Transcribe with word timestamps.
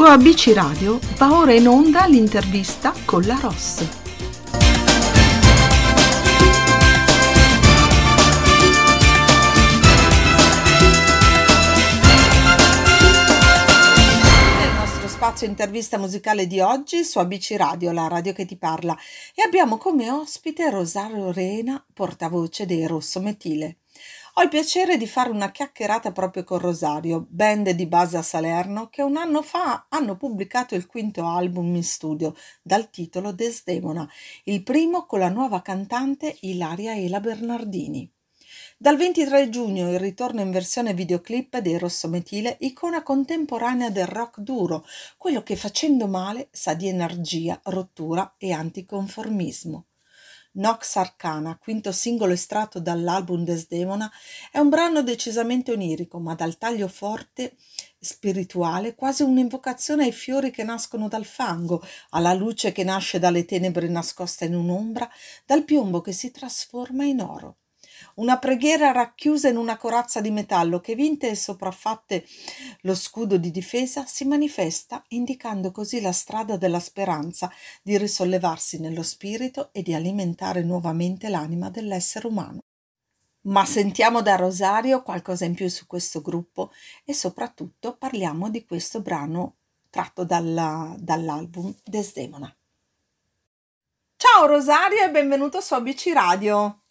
Su 0.00 0.06
ABC 0.06 0.52
Radio 0.54 0.98
va 1.18 1.36
ora 1.36 1.52
in 1.52 1.68
onda 1.68 2.06
l'intervista 2.06 2.94
con 3.04 3.20
la 3.24 3.38
Ross. 3.38 3.86
Nel 14.58 14.74
nostro 14.74 15.06
spazio 15.06 15.46
intervista 15.46 15.98
musicale 15.98 16.46
di 16.46 16.60
oggi 16.60 17.04
su 17.04 17.18
ABC 17.18 17.56
Radio, 17.58 17.92
la 17.92 18.08
radio 18.08 18.32
che 18.32 18.46
ti 18.46 18.56
parla, 18.56 18.96
e 19.34 19.42
abbiamo 19.42 19.76
come 19.76 20.10
ospite 20.10 20.70
Rosario 20.70 21.30
Rena, 21.30 21.84
portavoce 21.92 22.64
dei 22.64 22.86
Rosso 22.86 23.20
Metile. 23.20 23.79
Ho 24.40 24.44
il 24.44 24.48
piacere 24.48 24.96
di 24.96 25.06
fare 25.06 25.28
una 25.28 25.50
chiacchierata 25.50 26.12
proprio 26.12 26.44
con 26.44 26.60
Rosario, 26.60 27.26
band 27.28 27.68
di 27.72 27.84
base 27.84 28.16
a 28.16 28.22
Salerno, 28.22 28.88
che 28.88 29.02
un 29.02 29.18
anno 29.18 29.42
fa 29.42 29.84
hanno 29.90 30.16
pubblicato 30.16 30.74
il 30.74 30.86
quinto 30.86 31.26
album 31.26 31.74
in 31.76 31.84
studio 31.84 32.34
dal 32.62 32.88
titolo 32.88 33.32
Desdemona, 33.32 34.08
il 34.44 34.62
primo 34.62 35.04
con 35.04 35.18
la 35.18 35.28
nuova 35.28 35.60
cantante 35.60 36.38
Ilaria 36.40 36.96
Ela 36.96 37.20
Bernardini. 37.20 38.10
Dal 38.78 38.96
23 38.96 39.50
giugno 39.50 39.90
il 39.90 39.98
ritorno 39.98 40.40
in 40.40 40.50
versione 40.50 40.94
videoclip 40.94 41.58
dei 41.58 41.76
Rossometile, 41.76 42.56
icona 42.60 43.02
contemporanea 43.02 43.90
del 43.90 44.06
rock 44.06 44.40
duro, 44.40 44.86
quello 45.18 45.42
che 45.42 45.54
facendo 45.54 46.06
male 46.06 46.48
sa 46.50 46.72
di 46.72 46.88
energia, 46.88 47.60
rottura 47.64 48.36
e 48.38 48.52
anticonformismo. 48.52 49.84
Nox 50.52 50.96
Arcana, 50.96 51.56
quinto 51.58 51.92
singolo 51.92 52.32
estratto 52.32 52.80
dall'album 52.80 53.44
Desdemona, 53.44 54.10
è 54.50 54.58
un 54.58 54.68
brano 54.68 55.02
decisamente 55.02 55.70
onirico, 55.70 56.18
ma 56.18 56.34
dal 56.34 56.58
taglio 56.58 56.88
forte 56.88 57.56
spirituale, 58.00 58.96
quasi 58.96 59.22
un'invocazione 59.22 60.04
ai 60.04 60.12
fiori 60.12 60.50
che 60.50 60.64
nascono 60.64 61.06
dal 61.06 61.24
fango, 61.24 61.80
alla 62.10 62.34
luce 62.34 62.72
che 62.72 62.82
nasce 62.82 63.20
dalle 63.20 63.44
tenebre 63.44 63.88
nascoste 63.88 64.46
in 64.46 64.56
un'ombra, 64.56 65.08
dal 65.46 65.64
piombo 65.64 66.00
che 66.00 66.12
si 66.12 66.32
trasforma 66.32 67.04
in 67.04 67.20
oro 67.20 67.56
una 68.14 68.38
preghiera 68.38 68.92
racchiusa 68.92 69.48
in 69.48 69.56
una 69.56 69.76
corazza 69.76 70.20
di 70.20 70.30
metallo 70.30 70.80
che, 70.80 70.94
vinte 70.94 71.28
e 71.28 71.34
sopraffatte 71.34 72.26
lo 72.82 72.94
scudo 72.94 73.36
di 73.36 73.50
difesa, 73.50 74.06
si 74.06 74.24
manifesta 74.24 75.02
indicando 75.08 75.70
così 75.70 76.00
la 76.00 76.12
strada 76.12 76.56
della 76.56 76.80
speranza 76.80 77.50
di 77.82 77.96
risollevarsi 77.96 78.80
nello 78.80 79.02
spirito 79.02 79.70
e 79.72 79.82
di 79.82 79.94
alimentare 79.94 80.62
nuovamente 80.62 81.28
l'anima 81.28 81.70
dell'essere 81.70 82.26
umano. 82.26 82.60
Ma 83.42 83.64
sentiamo 83.64 84.20
da 84.20 84.36
Rosario 84.36 85.02
qualcosa 85.02 85.46
in 85.46 85.54
più 85.54 85.68
su 85.68 85.86
questo 85.86 86.20
gruppo 86.20 86.72
e 87.04 87.14
soprattutto 87.14 87.96
parliamo 87.96 88.50
di 88.50 88.66
questo 88.66 89.00
brano 89.00 89.56
tratto 89.88 90.24
dalla, 90.24 90.94
dall'album 90.98 91.74
Desdemona. 91.82 92.54
Ciao 94.16 94.46
Rosario 94.46 95.02
e 95.02 95.10
benvenuto 95.10 95.62
su 95.62 95.72
ABC 95.72 96.10
Radio. 96.12 96.82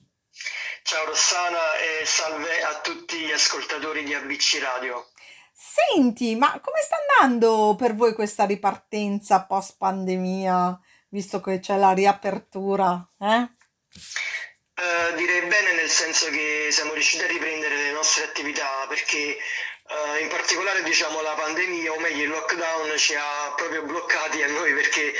Ciao 0.84 1.06
Rossana 1.06 1.78
e 1.78 2.06
salve 2.06 2.64
a 2.64 2.80
tutti 2.80 3.20
gli 3.20 3.32
ascoltatori 3.32 4.04
di 4.04 4.14
ABC 4.14 4.60
Radio. 4.62 5.10
Senti, 5.54 6.36
ma 6.36 6.60
come 6.62 6.82
sta 6.82 6.96
andando 7.20 7.76
per 7.78 7.96
voi 7.96 8.14
questa 8.14 8.46
ripartenza 8.46 9.44
post 9.46 9.76
pandemia, 9.78 10.80
visto 11.10 11.42
che 11.42 11.60
c'è 11.60 11.78
la 11.78 11.92
riapertura? 11.92 13.08
Eh? 13.20 13.50
Uh, 14.80 15.16
direi 15.16 15.42
bene 15.48 15.74
nel 15.74 15.90
senso 15.90 16.30
che 16.30 16.70
siamo 16.72 16.94
riusciti 16.94 17.24
a 17.24 17.28
riprendere 17.28 17.76
le 17.76 17.92
nostre 17.92 18.24
attività 18.24 18.86
perché 18.88 19.38
Uh, 19.90 20.22
in 20.22 20.28
particolare 20.28 20.84
diciamo 20.84 21.20
la 21.22 21.32
pandemia 21.32 21.92
o 21.92 22.00
meglio 22.00 22.22
il 22.22 22.30
lockdown 22.30 22.96
ci 22.96 23.16
ha 23.16 23.54
proprio 23.56 23.82
bloccati 23.82 24.44
a 24.44 24.48
noi 24.48 24.72
perché 24.76 25.12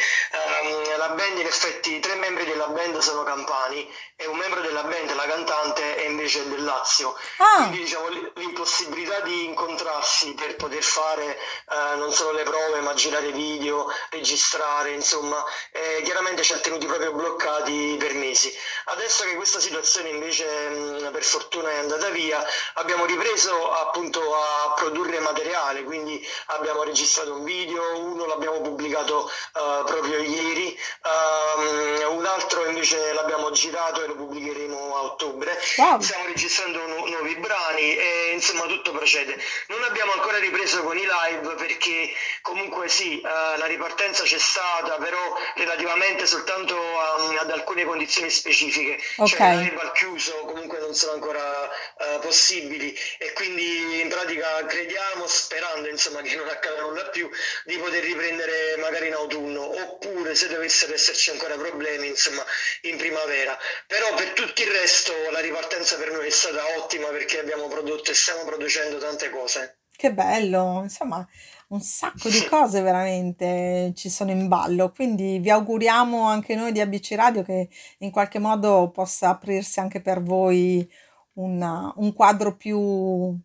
um, 0.62 0.98
la 0.98 1.10
band 1.10 1.40
in 1.40 1.48
effetti 1.48 2.00
tre 2.00 2.14
membri 2.14 2.46
della 2.46 2.68
band 2.68 3.00
sono 3.00 3.24
campani 3.24 3.92
e 4.16 4.28
un 4.28 4.38
membro 4.38 4.60
della 4.62 4.84
band, 4.84 5.16
la 5.16 5.24
cantante, 5.24 5.96
è 5.96 6.06
invece 6.06 6.48
del 6.50 6.64
Lazio. 6.64 7.16
Ah. 7.38 7.56
Quindi 7.56 7.80
diciamo 7.80 8.10
l'impossibilità 8.36 9.22
di 9.22 9.46
incontrarsi 9.46 10.34
per 10.34 10.56
poter 10.58 10.84
fare 10.84 11.40
uh, 11.70 11.98
non 11.98 12.12
solo 12.12 12.34
le 12.34 12.44
prove 12.44 12.82
ma 12.82 12.94
girare 12.94 13.32
video, 13.32 13.92
registrare 14.10 14.92
insomma 14.92 15.44
eh, 15.72 16.02
chiaramente 16.04 16.44
ci 16.44 16.54
ha 16.54 16.58
tenuti 16.58 16.86
proprio 16.86 17.14
bloccati 17.14 17.96
per 17.98 18.14
mesi. 18.14 18.54
Adesso 18.86 19.24
che 19.24 19.36
questa 19.36 19.60
situazione 19.60 20.10
invece 20.10 20.46
mh, 20.46 21.12
per 21.12 21.24
fortuna 21.24 21.72
è 21.72 21.78
andata 21.78 22.10
via 22.10 22.46
abbiamo 22.76 23.06
ripreso 23.06 23.72
appunto 23.72 24.20
a 24.36 24.59
produrre 24.76 25.20
materiale, 25.20 25.84
quindi 25.84 26.26
abbiamo 26.48 26.84
registrato 26.84 27.34
un 27.34 27.44
video, 27.44 28.00
uno 28.00 28.26
l'abbiamo 28.26 28.62
pubblicato 28.62 29.30
uh, 29.54 29.84
proprio 29.86 30.20
ieri, 30.20 30.78
um, 31.04 32.18
un 32.18 32.26
altro 32.26 32.66
invece 32.66 33.14
l'abbiamo 33.14 33.52
girato 33.52 34.04
e 34.04 34.08
lo 34.08 34.16
pubblicheremo 34.16 34.96
a 34.96 35.02
ottobre. 35.04 35.58
Wow. 35.78 36.00
Stiamo 36.00 36.26
registrando 36.26 36.86
nu- 36.88 37.06
nuovi 37.06 37.36
brani 37.36 37.96
e 37.96 38.32
insomma 38.34 38.66
tutto 38.66 38.92
procede. 38.92 39.42
Non 39.68 39.84
abbiamo 39.84 40.14
ancora 40.14 40.38
ripreso 40.38 40.84
con 40.84 40.98
i 40.98 41.06
live 41.06 41.56
perché 41.56 42.12
comunque 42.42 42.88
sì, 42.90 43.22
uh, 43.24 43.58
la 43.58 43.66
ripartenza 43.66 44.24
c'è 44.24 44.40
stata, 44.40 44.96
però 44.96 45.38
relativamente 45.56 46.26
soltanto 46.26 46.76
a, 46.76 47.40
ad 47.42 47.52
alcune 47.52 47.86
condizioni 47.86 48.30
specifiche. 48.30 49.00
Cioè, 49.00 49.26
okay. 49.26 49.56
Cioè 49.56 49.64
live 49.64 49.82
al 49.82 49.92
chiuso 49.94 50.34
comunque 50.46 50.80
non 50.80 50.94
sono 50.94 51.14
ancora 51.14 51.70
uh, 52.00 52.20
possibili 52.20 52.96
e 53.18 53.34
quindi 53.34 54.02
in 54.02 54.08
pratica 54.08 54.66
crediamo, 54.66 55.28
sperando 55.28 55.88
insomma 55.88 56.22
che 56.22 56.36
non 56.36 56.48
accada 56.48 56.82
nulla 56.82 57.06
più, 57.10 57.30
di 57.66 57.78
poter 57.78 58.04
riprendere 58.04 58.78
magari 58.78 59.08
in 59.08 59.14
autunno, 59.14 59.62
oppure 59.62 60.36
se 60.36 60.48
dovessero 60.48 60.94
esserci 60.94 61.30
ancora 61.32 61.56
problemi, 61.56 62.08
insomma, 62.08 62.44
in 62.82 62.98
primavera. 62.98 63.58
Però 63.88 64.14
per 64.16 64.32
tutto 64.32 64.62
il 64.62 64.70
resto 64.70 65.14
la 65.32 65.40
ripartenza 65.40 65.98
per 65.98 66.12
noi 66.12 66.28
è 66.28 66.32
stata 66.32 66.64
ottima 66.78 67.08
perché 67.08 67.40
abbiamo 67.40 67.68
prodotto 67.68 68.12
e 68.12 68.14
stiamo 68.14 68.44
producendo 68.46 68.98
tante 68.98 69.30
cose. 69.30 69.78
Che 69.96 70.14
bello, 70.14 70.80
insomma, 70.84 71.28
un 71.70 71.82
sacco 71.82 72.30
di 72.30 72.46
cose 72.48 72.82
veramente 72.82 73.92
ci 73.96 74.10
sono 74.10 74.32
in 74.32 74.48
ballo, 74.48 74.92
quindi 74.92 75.40
vi 75.40 75.50
auguriamo 75.50 76.26
anche 76.26 76.56
noi 76.56 76.72
di 76.72 76.80
ABC 76.80 77.14
Radio 77.16 77.44
che 77.44 77.68
in 78.00 78.12
qualche 78.12 78.40
modo 78.40 78.92
possa 78.92 79.30
aprirsi 79.30 79.80
anche 79.80 80.02
per 80.02 80.22
voi 80.22 80.90
una, 81.40 81.92
un 81.98 82.14
quadro 82.14 82.56
più 82.56 83.38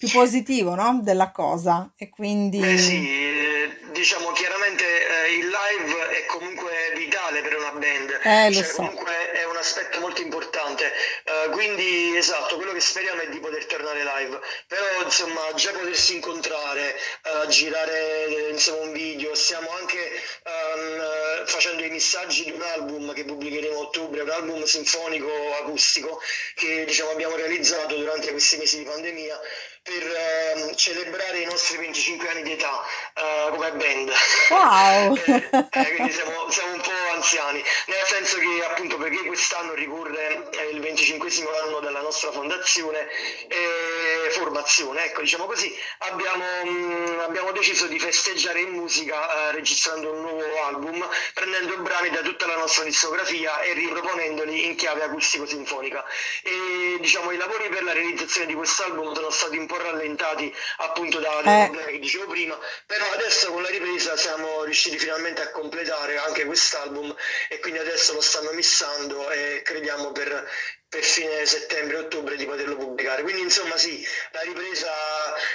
più 0.00 0.08
positivo 0.08 0.74
no? 0.74 1.00
della 1.02 1.30
cosa 1.30 1.92
e 1.94 2.08
quindi... 2.08 2.58
Eh 2.58 2.78
sì, 2.78 3.06
eh, 3.06 3.68
diciamo 3.92 4.32
chiaramente 4.32 4.82
eh, 4.82 5.36
il 5.36 5.44
live 5.44 6.08
è 6.08 6.24
comunque 6.24 6.70
vitale 6.96 7.42
per 7.42 7.56
una 7.58 7.72
band, 7.72 8.18
eh, 8.22 8.50
cioè, 8.50 8.64
so. 8.64 8.76
comunque 8.76 9.12
un 9.12 9.19
aspetto 9.60 10.00
molto 10.00 10.20
importante, 10.22 10.92
uh, 11.24 11.50
quindi 11.50 12.16
esatto, 12.16 12.56
quello 12.56 12.72
che 12.72 12.80
speriamo 12.80 13.20
è 13.20 13.28
di 13.28 13.38
poter 13.38 13.66
tornare 13.66 14.02
live, 14.02 14.40
però 14.66 15.02
insomma 15.02 15.52
già 15.54 15.70
potersi 15.72 16.14
incontrare, 16.14 16.96
uh, 17.24 17.46
girare 17.48 18.48
insomma, 18.50 18.82
un 18.82 18.92
video, 18.92 19.34
stiamo 19.34 19.70
anche 19.78 20.22
um, 20.44 21.46
facendo 21.46 21.84
i 21.84 21.90
messaggi 21.90 22.44
di 22.44 22.50
un 22.50 22.62
album 22.62 23.12
che 23.12 23.24
pubblicheremo 23.24 23.76
a 23.76 23.80
ottobre, 23.80 24.22
un 24.22 24.30
album 24.30 24.64
sinfonico 24.64 25.30
acustico 25.62 26.20
che 26.54 26.84
diciamo, 26.84 27.10
abbiamo 27.10 27.36
realizzato 27.36 27.96
durante 27.96 28.30
questi 28.30 28.56
mesi 28.56 28.78
di 28.78 28.84
pandemia 28.84 29.40
per 29.82 30.66
uh, 30.68 30.74
celebrare 30.74 31.38
i 31.38 31.44
nostri 31.46 31.78
25 31.78 32.28
anni 32.28 32.42
di 32.42 32.52
età 32.52 32.70
uh, 32.70 33.50
come 33.50 33.72
band. 33.72 34.12
Wow! 34.50 35.16
eh, 35.24 35.68
eh, 35.70 35.94
quindi 35.94 36.12
siamo, 36.12 36.50
siamo, 36.50 36.74
un 36.74 36.80
po' 36.80 36.90
anziani, 37.14 37.62
nel 37.86 38.04
senso 38.06 38.38
che 38.38 38.64
appunto 38.64 38.98
perché 38.98 39.22
quest'anno 39.50 39.74
ricorre 39.74 40.48
il 40.70 40.80
25 40.80 41.28
anno 41.64 41.80
della 41.80 42.00
nostra 42.02 42.30
fondazione 42.30 43.08
e 43.48 44.30
formazione, 44.30 45.06
ecco 45.06 45.22
diciamo 45.22 45.46
così, 45.46 45.76
abbiamo, 45.98 46.44
mm, 46.64 47.18
abbiamo 47.18 47.50
deciso 47.50 47.88
di 47.88 47.98
festeggiare 47.98 48.60
in 48.60 48.70
musica 48.70 49.16
uh, 49.16 49.50
registrando 49.50 50.12
un 50.12 50.20
nuovo 50.20 50.62
album, 50.62 51.04
prendendo 51.34 51.76
brani 51.78 52.10
da 52.10 52.20
tutta 52.20 52.46
la 52.46 52.54
nostra 52.58 52.84
discografia 52.84 53.60
e 53.62 53.72
riproponendoli 53.72 54.66
in 54.66 54.76
chiave 54.76 55.02
acustico-sinfonica. 55.02 56.04
E 56.44 56.98
diciamo 57.00 57.32
i 57.32 57.36
lavori 57.36 57.68
per 57.70 57.82
la 57.82 57.92
realizzazione 57.92 58.46
di 58.46 58.54
quest'album 58.54 59.12
sono 59.14 59.30
stati 59.30 59.56
un 59.56 59.66
po' 59.66 59.78
rallentati 59.78 60.54
appunto 60.76 61.18
da 61.18 61.40
dei 61.42 61.62
eh. 61.62 61.64
problemi 61.64 61.92
che 61.94 61.98
dicevo 61.98 62.26
prima, 62.26 62.56
però 62.86 63.04
adesso 63.14 63.50
con 63.50 63.62
la 63.62 63.68
ripresa 63.68 64.16
siamo 64.16 64.62
riusciti 64.62 64.96
finalmente 64.96 65.42
a 65.42 65.50
completare 65.50 66.18
anche 66.18 66.44
quest'album 66.44 67.12
e 67.48 67.58
quindi 67.58 67.80
adesso 67.80 68.12
lo 68.12 68.20
stanno 68.20 68.52
missando 68.52 69.28
e 69.30 69.39
crediamo 69.64 70.12
per, 70.12 70.48
per 70.88 71.02
fine 71.02 71.44
settembre-ottobre 71.44 72.36
di 72.36 72.44
poterlo 72.44 72.76
pubblicare. 72.76 73.22
Quindi 73.22 73.42
insomma 73.42 73.76
sì, 73.76 74.04
la 74.32 74.40
ripresa, 74.42 74.88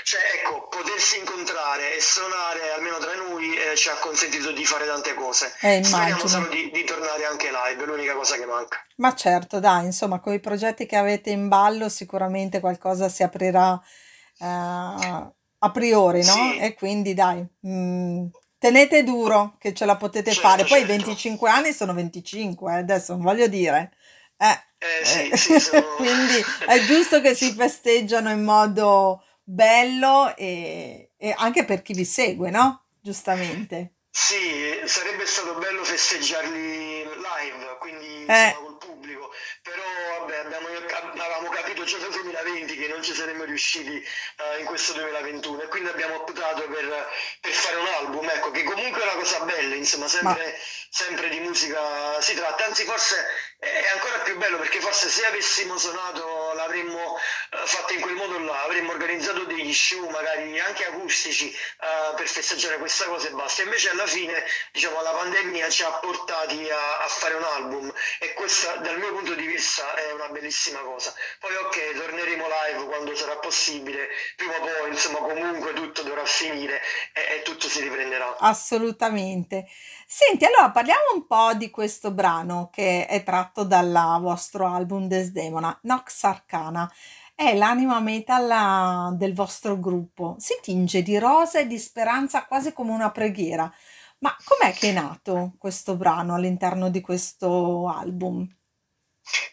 cioè 0.04 0.22
ecco, 0.36 0.68
potersi 0.68 1.20
incontrare 1.20 1.96
e 1.96 2.02
suonare 2.02 2.72
almeno 2.72 2.98
tra 2.98 3.14
noi 3.16 3.58
eh, 3.58 3.76
ci 3.76 3.90
ha 3.90 3.96
consentito 3.96 4.52
di 4.52 4.66
fare 4.66 4.86
tante 4.86 5.14
cose. 5.14 5.54
Eh, 5.62 5.84
Speriamo 5.84 6.28
solo 6.28 6.48
di, 6.48 6.72
di, 6.72 6.84
tornare 6.84 7.26
anche 7.26 7.50
live, 7.52 7.84
è 7.84 7.86
l'unica 7.86 8.14
cosa 8.14 8.38
che 8.38 8.46
manca. 8.46 8.78
Ma 8.98 9.14
certo, 9.14 9.60
dai, 9.60 9.86
insomma, 9.86 10.20
con 10.20 10.34
i 10.34 10.40
progetti 10.40 10.86
che 10.86 10.96
avete 10.96 11.32
in 11.32 11.48
ballo 11.48 11.90
sicuramente 11.90 12.60
qualcosa 12.60 13.10
si 13.10 13.24
aprirà 13.24 13.74
uh, 13.74 15.34
a 15.66 15.72
priori, 15.72 16.24
no? 16.24 16.34
Sì, 16.34 16.58
E 16.60 16.74
quindi 16.76 17.14
dai, 17.14 17.46
mm, 17.68 18.26
tenete 18.66 19.04
duro 19.04 19.56
che 19.60 19.74
ce 19.74 19.86
la 19.86 19.96
potete 19.96 20.34
fare. 20.34 20.66
certo, 20.66 20.74
Poi 20.74 20.84
i 20.84 20.88
certo. 20.88 21.06
25 21.06 21.50
anni 21.50 21.74
sono 21.74 21.94
25, 21.94 22.74
eh, 22.74 22.78
adesso 22.78 23.14
non 23.14 23.22
voglio 23.24 23.48
dire. 23.48 23.92
Eh, 24.38 24.60
Eh 24.80 25.02
eh, 25.02 25.06
sì, 25.06 25.38
sì, 25.38 25.60
sono... 25.60 25.86
quindi 25.98 26.44
è 26.66 26.80
giusto 26.86 27.22
che 27.22 27.36
si 27.36 27.54
festeggiano 27.54 28.30
in 28.32 28.44
modo 28.44 29.24
bello 29.44 30.36
e, 30.36 31.12
e 31.18 31.34
anche 31.38 31.64
per 31.66 31.82
chi 31.82 31.94
vi 31.94 32.06
segue, 32.06 32.50
no? 32.50 32.86
Giustamente. 33.02 33.92
Sì, 34.10 34.80
sarebbe 34.86 35.26
stato 35.26 35.56
bello 35.60 35.84
festeggiarli 35.84 37.04
live, 37.04 37.78
quindi 37.80 38.26
Eh, 38.26 38.48
insomma 38.48 38.75
nel 41.94 42.10
2020 42.10 42.78
che 42.78 42.88
non 42.88 43.04
ci 43.04 43.14
saremmo 43.14 43.44
riusciti 43.44 43.96
eh, 43.96 44.60
in 44.60 44.66
questo 44.66 44.94
2021 44.94 45.62
e 45.62 45.68
quindi 45.68 45.90
abbiamo 45.90 46.16
optato 46.16 46.68
per, 46.68 47.10
per 47.40 47.52
fare 47.52 47.76
un 47.78 47.88
album, 47.88 48.28
ecco, 48.30 48.52
che 48.52 48.64
comunque 48.64 49.02
è 49.02 49.04
una 49.04 49.22
cosa 49.22 49.40
bella, 49.42 49.76
insomma, 49.76 50.06
ma 50.06 50.10
sempre, 50.10 50.60
sempre 50.90 51.30
di 51.30 51.40
musica 51.40 52.20
si 52.22 52.34
tratta, 52.34 52.66
anzi 52.66 52.84
forse 52.84 53.26
è 53.58 53.90
ancora 53.94 54.20
più 54.20 54.38
bello 54.38 54.58
perché 54.58 54.80
forse 54.80 55.10
se 55.10 55.26
avessimo 55.26 55.78
suonato 55.78 56.54
l'avremmo 56.54 57.18
eh, 57.18 57.58
fatto 57.66 57.94
in 57.94 58.02
quel 58.02 58.16
modo 58.16 58.38
là, 58.40 58.64
avremmo 58.64 58.92
organizzato 58.92 59.44
degli 59.46 59.74
show 59.74 60.08
magari 60.10 60.60
anche 60.60 60.86
acustici 60.86 61.52
eh, 61.52 62.14
per 62.16 62.28
festeggiare 62.28 62.78
questa 62.78 63.06
cosa 63.06 63.28
e 63.28 63.32
basta. 63.32 63.64
Invece 63.64 63.90
alla 63.90 64.06
fine, 64.06 64.44
diciamo, 64.72 65.02
la 65.02 65.12
pandemia 65.12 65.70
ci 65.70 65.84
ha 65.84 65.92
portati 65.94 66.70
a, 66.70 67.00
a 67.00 67.08
fare 67.08 67.36
un 67.36 67.44
album 67.44 67.94
e 68.20 68.34
questa 68.34 68.76
dal 68.78 68.98
mio 69.00 69.14
punto 69.14 69.34
di 69.34 69.46
vista 69.46 69.94
è 69.96 70.12
una 70.12 70.28
bellissima 70.30 70.80
cosa. 70.80 71.14
Poi 71.40 71.56
ok, 71.76 71.98
torneremo 71.98 72.46
live 72.46 72.86
quando 72.88 73.14
sarà 73.16 73.38
possibile, 73.38 74.08
prima 74.38 74.54
o 74.56 74.60
poi, 74.60 74.92
insomma, 74.92 75.20
comunque 75.20 75.74
tutto 75.74 76.04
dovrà 76.04 76.24
finire 76.24 76.80
e, 77.14 77.40
e 77.40 77.42
tutto 77.44 77.68
si 77.68 77.82
riprenderà. 77.82 78.38
assolutamente. 78.38 79.68
Senti, 80.08 80.46
allora 80.46 80.72
parliamo 80.72 81.14
un 81.14 81.28
po' 81.28 81.54
di 81.54 81.70
questo 81.70 82.12
brano 82.12 82.70
che 82.72 83.06
è 83.08 83.24
tratto 83.24 83.64
dal 83.64 84.20
vostro 84.22 84.68
album 84.68 85.08
Desdemona, 85.08 85.78
Nox 85.84 86.24
Arcana. 86.24 86.90
È 87.36 87.54
l'anima 87.54 88.00
metal 88.00 89.18
del 89.18 89.34
vostro 89.34 89.78
gruppo. 89.78 90.36
Si 90.40 90.58
tinge 90.62 91.02
di 91.02 91.18
rosa 91.20 91.60
e 91.60 91.68
di 91.68 91.78
speranza 91.78 92.46
quasi 92.46 92.72
come 92.72 92.92
una 92.92 93.12
preghiera. 93.12 93.70
Ma 94.20 94.34
com'è 94.46 94.72
che 94.74 94.90
è 94.90 94.94
nato 94.94 95.56
questo 95.60 95.98
brano 95.98 96.36
all'interno 96.36 96.90
di 96.90 97.02
questo 97.02 97.90
album? 97.90 98.48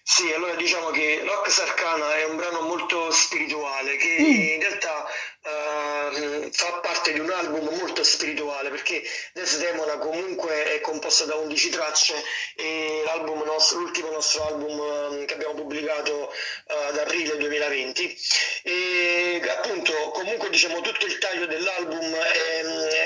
Sì, 0.05 0.31
allora 0.33 0.55
diciamo 0.55 0.91
che 0.91 1.23
Nox 1.25 1.59
Arcana 1.61 2.17
è 2.17 2.25
un 2.25 2.37
brano 2.37 2.61
molto 2.61 3.11
spirituale 3.11 3.97
che 3.97 4.17
Mm, 4.21 4.41
in 4.55 4.61
realtà 4.61 5.07
ehm, 5.43 6.50
fa 6.50 6.73
parte 6.81 7.12
di 7.12 7.21
un 7.21 7.31
album 7.31 7.75
molto 7.77 8.03
spirituale 8.05 8.71
perché 8.71 9.03
Desdemona 9.33 9.99
comunque 9.99 10.65
è 10.65 10.81
composto 10.81 11.25
da 11.25 11.37
11 11.37 11.71
tracce 11.71 12.15
e 12.56 13.03
nostro, 13.44 13.79
l'ultimo 13.79 14.11
nostro 14.11 14.47
album 14.47 14.81
ehm, 14.81 15.25
che 15.27 15.35
abbiamo 15.35 15.55
pubblicato 15.55 16.33
eh, 16.33 16.75
ad 16.89 16.99
aprile 16.99 17.37
2020 17.37 18.19
e 18.62 19.43
appunto 19.49 19.93
comunque 20.11 20.49
diciamo 20.50 20.81
tutto 20.81 21.06
il 21.06 21.19
taglio 21.19 21.47
dell'album 21.47 22.15
è, 22.15 22.61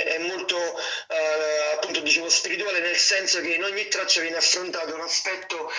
è 0.05 0.19
molto 0.19 0.57
eh, 0.59 1.75
appunto 1.75 2.01
dicevo 2.01 2.29
spirituale 2.29 2.81
nel 2.81 2.97
senso 2.97 3.41
che 3.41 3.55
in 3.55 3.65
ogni 3.65 3.89
traccia 3.89 4.21
viene 4.21 4.37
affrontato 4.37 4.95
un 4.95 5.01
aspetto 5.01 5.71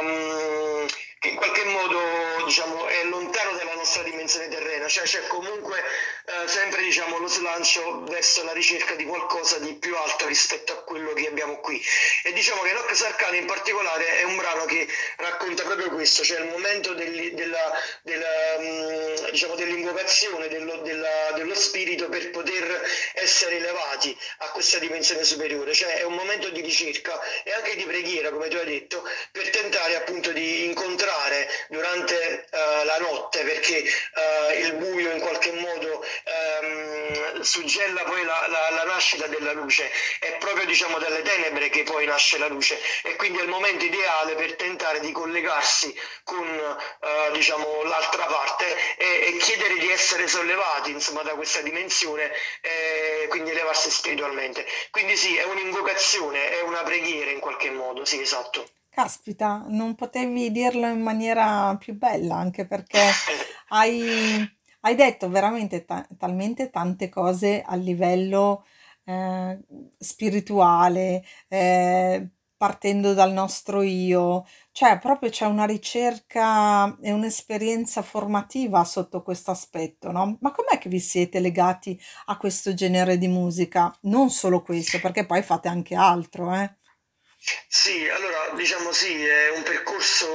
ehm, 0.00 0.86
che 1.18 1.28
in 1.28 1.36
qualche 1.36 1.64
modo 1.64 2.44
diciamo, 2.44 2.86
è 2.86 3.04
lontano 3.04 3.56
dalla 3.56 3.74
nostra 3.74 4.02
dimensione 4.02 4.48
terrena, 4.48 4.86
cioè 4.86 5.04
c'è 5.04 5.26
comunque 5.28 5.78
eh, 5.78 6.48
sempre 6.48 6.82
diciamo, 6.82 7.18
lo 7.18 7.26
slancio 7.26 8.04
verso 8.04 8.44
la 8.44 8.52
ricerca 8.52 8.94
di 8.94 9.04
qualcosa 9.04 9.58
di 9.58 9.74
più 9.74 9.96
alto 9.96 10.26
rispetto 10.26 10.72
a 10.72 10.82
quello 10.82 11.12
che 11.14 11.26
abbiamo 11.26 11.58
qui. 11.60 11.82
E 12.22 12.32
diciamo 12.32 12.62
che 12.62 12.72
Nox 12.72 13.02
Arcana 13.02 13.36
in 13.36 13.46
particolare 13.46 14.18
è 14.18 14.22
un 14.24 14.36
brano 14.36 14.66
che 14.66 14.86
racconta 15.16 15.62
proprio 15.62 15.90
questo, 15.90 16.22
cioè 16.22 16.40
il 16.40 16.48
momento 16.48 16.92
degli- 16.92 17.32
della, 17.32 17.72
della, 18.02 18.58
mh, 18.58 19.30
diciamo, 19.30 19.54
dell'invocazione 19.54 20.48
dello, 20.48 20.76
della- 20.82 21.32
dello 21.34 21.54
spirito 21.54 22.08
per 22.10 22.30
poter 22.30 22.90
essere 23.14 23.56
elevati 23.56 24.16
a 24.38 24.50
questa 24.50 24.78
dimensione 24.78 25.24
superiore, 25.24 25.72
cioè 25.72 25.94
è 25.94 26.02
un 26.02 26.14
momento 26.14 26.50
di 26.50 26.60
ricerca 26.60 27.18
e 27.42 27.52
anche 27.52 27.74
di 27.74 27.84
preghiera, 27.84 28.30
come 28.30 28.48
tu 28.48 28.56
hai 28.56 28.66
detto, 28.66 29.02
per 29.32 29.48
tentare 29.50 29.96
appunto 29.96 30.30
di 30.32 30.66
incontrare 30.66 31.14
durante 31.68 32.46
eh, 32.50 32.84
la 32.84 32.98
notte, 32.98 33.42
perché 33.42 33.82
eh, 33.84 34.58
il 34.60 34.74
buio 34.74 35.10
in 35.12 35.20
qualche 35.20 35.52
modo 35.52 36.04
ehm, 36.24 37.40
suggella 37.42 38.02
poi 38.02 38.24
la, 38.24 38.46
la- 38.48 38.70
la 38.70 38.84
nascita 38.84 39.26
della 39.26 39.52
luce, 39.52 39.90
è 40.20 40.36
proprio 40.38 40.66
diciamo 40.66 40.98
dalle 40.98 41.22
tenebre 41.22 41.68
che 41.68 41.82
poi 41.82 42.06
nasce 42.06 42.38
la 42.38 42.48
luce 42.48 42.78
e 43.02 43.16
quindi 43.16 43.38
è 43.38 43.42
il 43.42 43.48
momento 43.48 43.84
ideale 43.84 44.34
per 44.34 44.54
tentare 44.56 45.00
di 45.00 45.12
collegarsi 45.12 45.94
con 46.24 46.46
eh, 46.46 47.30
diciamo 47.32 47.82
l'altra 47.84 48.26
parte 48.26 48.96
e, 48.96 49.26
e 49.28 49.36
chiedere 49.38 49.78
di 49.78 49.90
essere 49.90 50.26
sollevati 50.28 50.90
insomma 50.90 51.22
da 51.22 51.34
questa 51.34 51.60
dimensione 51.60 52.30
e 52.60 53.26
quindi 53.28 53.50
elevarsi 53.50 53.90
spiritualmente. 53.90 54.66
Quindi 54.90 55.16
sì, 55.16 55.36
è 55.36 55.44
un'invocazione, 55.44 56.50
è 56.50 56.60
una 56.62 56.82
preghiera 56.82 57.30
in 57.30 57.40
qualche 57.40 57.70
modo, 57.70 58.04
sì, 58.04 58.20
esatto. 58.20 58.75
Caspita, 58.96 59.66
non 59.68 59.94
potevi 59.94 60.50
dirlo 60.50 60.86
in 60.88 61.02
maniera 61.02 61.76
più 61.78 61.94
bella, 61.96 62.36
anche 62.36 62.66
perché 62.66 62.98
hai, 63.68 64.00
hai 64.80 64.94
detto 64.94 65.28
veramente 65.28 65.84
ta- 65.84 66.06
talmente 66.16 66.70
tante 66.70 67.10
cose 67.10 67.60
a 67.62 67.74
livello 67.76 68.64
eh, 69.04 69.58
spirituale, 69.98 71.22
eh, 71.48 72.26
partendo 72.56 73.12
dal 73.12 73.32
nostro 73.34 73.82
io, 73.82 74.46
cioè 74.72 74.98
proprio 74.98 75.28
c'è 75.28 75.44
una 75.44 75.66
ricerca 75.66 76.96
e 77.02 77.12
un'esperienza 77.12 78.00
formativa 78.00 78.82
sotto 78.84 79.22
questo 79.22 79.50
aspetto, 79.50 80.10
no? 80.10 80.38
Ma 80.40 80.52
com'è 80.52 80.78
che 80.78 80.88
vi 80.88 81.00
siete 81.00 81.38
legati 81.40 82.00
a 82.26 82.38
questo 82.38 82.72
genere 82.72 83.18
di 83.18 83.28
musica? 83.28 83.94
Non 84.04 84.30
solo 84.30 84.62
questo, 84.62 84.98
perché 85.00 85.26
poi 85.26 85.42
fate 85.42 85.68
anche 85.68 85.94
altro, 85.94 86.54
eh? 86.54 86.76
Sì, 87.68 88.08
allora 88.08 88.50
diciamo 88.54 88.90
sì, 88.92 89.24
è 89.24 89.50
un 89.50 89.62
percorso 89.62 90.26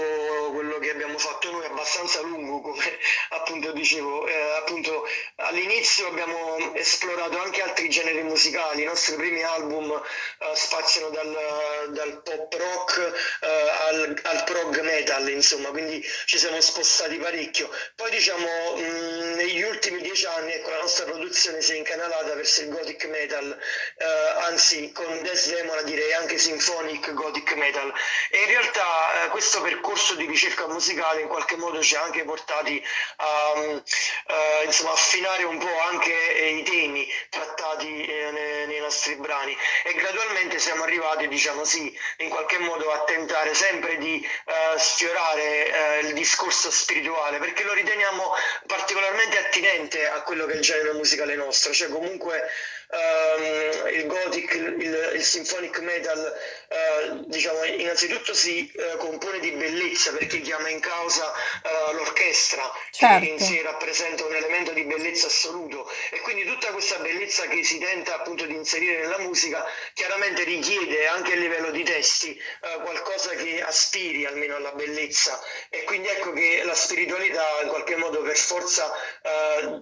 quello 0.53 0.79
che 0.79 0.91
abbiamo 0.91 1.17
fatto 1.17 1.51
noi 1.51 1.65
abbastanza 1.65 2.21
lungo, 2.21 2.61
come 2.61 2.83
appunto 3.31 3.73
dicevo, 3.73 4.27
eh, 4.27 4.51
appunto 4.57 5.05
all'inizio 5.37 6.07
abbiamo 6.07 6.73
esplorato 6.75 7.37
anche 7.39 7.61
altri 7.61 7.89
generi 7.89 8.23
musicali, 8.23 8.83
i 8.83 8.85
nostri 8.85 9.15
primi 9.15 9.43
album 9.43 9.91
eh, 9.91 10.55
spaziano 10.55 11.09
dal, 11.09 11.90
dal 12.01 12.21
pop 12.23 12.53
rock 12.53 12.97
eh, 13.41 13.47
al, 13.87 14.19
al 14.23 14.43
prog 14.43 14.79
metal, 14.81 15.29
insomma, 15.29 15.69
quindi 15.69 16.03
ci 16.25 16.37
siamo 16.39 16.59
spostati 16.59 17.17
parecchio. 17.17 17.69
Poi 17.95 18.09
diciamo 18.09 18.75
mh, 18.75 19.35
negli 19.35 19.61
ultimi 19.61 20.01
dieci 20.01 20.25
anni 20.25 20.53
ecco, 20.53 20.71
la 20.71 20.79
nostra 20.79 21.05
produzione 21.05 21.61
si 21.61 21.73
è 21.73 21.75
incanalata 21.75 22.33
verso 22.33 22.61
il 22.61 22.69
gothic 22.69 23.05
metal, 23.05 23.57
eh, 23.97 24.05
anzi 24.45 24.91
con 24.91 25.21
Death 25.21 25.47
Demon 25.47 25.83
direi 25.85 26.13
anche 26.13 26.37
symphonic 26.37 27.13
gothic 27.13 27.53
metal 27.53 27.93
e 28.31 28.39
in 28.39 28.47
realtà 28.47 29.25
eh, 29.25 29.27
questo 29.29 29.61
percorso 29.61 30.15
di 30.15 30.25
ricerca 30.25 30.67
musicale 30.67 31.21
in 31.21 31.27
qualche 31.27 31.55
modo 31.55 31.81
ci 31.81 31.95
ha 31.95 32.01
anche 32.01 32.23
portati 32.23 32.83
a 33.17 33.53
mm, 33.57 33.77
eh, 33.77 34.65
insomma, 34.65 34.91
affinare 34.93 35.43
un 35.43 35.57
po' 35.59 35.79
anche 35.89 36.11
i 36.11 36.63
temi 36.63 37.07
trattati 37.29 37.87
nei, 37.87 38.67
nei 38.67 38.79
nostri 38.79 39.15
brani 39.15 39.55
e 39.83 39.93
gradualmente 39.93 40.57
siamo 40.59 40.83
arrivati 40.83 41.27
diciamo 41.27 41.63
sì 41.63 41.90
in 42.17 42.29
qualche 42.29 42.57
modo 42.59 42.91
a 42.91 43.03
tentare 43.03 43.53
sempre 43.53 43.97
di 43.97 44.23
eh, 44.23 44.77
sfiorare 44.77 45.99
eh, 45.99 46.07
il 46.07 46.13
discorso 46.13 46.69
spirituale 46.71 47.37
perché 47.39 47.63
lo 47.63 47.73
riteniamo 47.73 48.33
particolarmente 48.67 49.37
attinente 49.37 50.07
a 50.07 50.21
quello 50.21 50.45
che 50.45 50.53
è 50.53 50.55
il 50.55 50.61
genere 50.61 50.93
musicale 50.93 51.35
nostro. 51.35 51.73
Cioè 51.73 51.89
comunque 51.89 52.49
ehm, 52.91 53.87
il 53.95 54.05
gothic, 54.07 54.53
il, 54.53 55.11
il 55.15 55.23
symphonic 55.23 55.79
metal, 55.79 56.33
eh, 56.67 57.11
diciamo, 57.25 57.63
innanzitutto 57.63 58.33
si 58.33 58.69
eh, 58.71 58.97
compone 58.97 59.39
di 59.39 59.51
bellezza 59.51 60.11
perché 60.13 60.41
chiama 60.41 60.69
in 60.69 60.79
causa 60.79 61.31
eh, 61.33 61.93
l'orchestra 61.93 62.71
che 62.91 63.05
in 63.05 63.37
Certo. 63.37 63.43
sé 63.43 63.61
rappresenta 63.63 64.25
un 64.25 64.35
elemento 64.35 64.71
di 64.71 64.83
bellezza 64.83 65.27
assoluto. 65.27 65.89
E 66.11 66.19
quindi 66.21 66.45
tutta 66.45 66.71
questa 66.71 66.97
bellezza 66.99 67.47
che 67.47 67.63
si 67.63 67.77
tenta 67.79 68.15
appunto 68.15 68.45
di 68.45 68.53
inserire 68.55 68.99
nella 69.01 69.19
musica 69.19 69.65
chiaramente 69.93 70.43
richiede 70.43 71.07
anche 71.07 71.33
a 71.33 71.35
livello 71.35 71.71
di 71.71 71.83
testi 71.83 72.39
qualcosa 72.83 73.31
che 73.35 73.61
aspiri 73.61 74.25
almeno 74.25 74.55
alla 74.55 74.71
bellezza. 74.71 75.39
E 75.69 75.83
quindi 75.83 76.07
ecco 76.07 76.31
che 76.33 76.61
la 76.63 76.73
spiritualità 76.75 77.61
in 77.63 77.69
qualche 77.69 77.95
modo 77.95 78.21
per 78.21 78.37
forza 78.37 78.91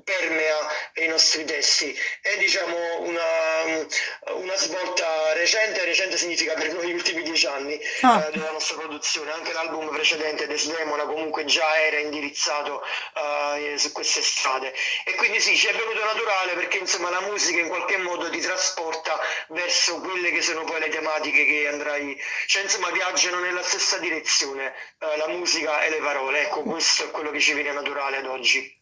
permea 0.04 0.58
i 0.96 1.08
nostri 1.08 1.46
testi. 1.46 1.96
E 2.22 2.38
diciamo 2.38 2.99
una, 3.00 3.88
una 4.34 4.56
svolta 4.56 5.34
recente, 5.34 5.84
recente 5.86 6.18
significa 6.18 6.54
per 6.54 6.74
noi 6.74 6.88
gli 6.88 6.94
ultimi 6.94 7.24
dieci 7.24 7.46
anni 7.46 7.80
Ah, 8.02 8.26
eh, 8.28 8.32
della 8.32 8.52
nostra 8.52 8.78
produzione, 8.78 9.32
anche 9.32 9.54
l'album 9.54 9.90
precedente, 9.90 10.48
Desdemona, 10.48 11.04
comunque 11.06 11.46
già 11.46 11.80
era 11.80 12.00
indirizzato 12.00 12.82
eh, 12.84 13.78
su 13.78 13.92
queste 13.92 14.22
strade. 14.22 14.74
E 15.06 15.16
quindi 15.16 15.40
sì, 15.40 15.56
ci 15.56 15.68
è 15.68 15.74
venuto 15.74 16.04
naturale 16.04 16.54
perché 16.54 16.78
insomma 16.78 17.10
la 17.10 17.22
musica 17.22 17.60
in 17.60 17.68
qualche 17.68 17.98
modo 17.98 18.30
ti 18.30 18.40
trasporta 18.40 19.20
verso 19.50 20.00
quelle 20.00 20.32
che 20.32 20.42
sono 20.42 20.64
poi 20.64 20.80
le 20.80 20.90
tematiche 20.90 21.46
che 21.46 21.68
andrai, 21.68 22.18
cioè 22.48 22.64
insomma 22.64 22.90
viaggiano 22.92 23.40
nella 23.40 23.64
stessa 23.64 23.98
direzione, 23.98 24.74
eh, 25.00 25.18
la 25.18 25.28
musica 25.28 25.84
e 25.84 25.90
le 25.90 25.98
parole. 26.00 26.42
Ecco, 26.42 26.64
questo 26.64 27.06
è 27.06 27.12
quello 27.12 27.32
che 27.32 27.40
ci 27.40 27.54
viene 27.54 27.72
naturale 27.72 28.18
ad 28.18 28.26
oggi. 28.26 28.79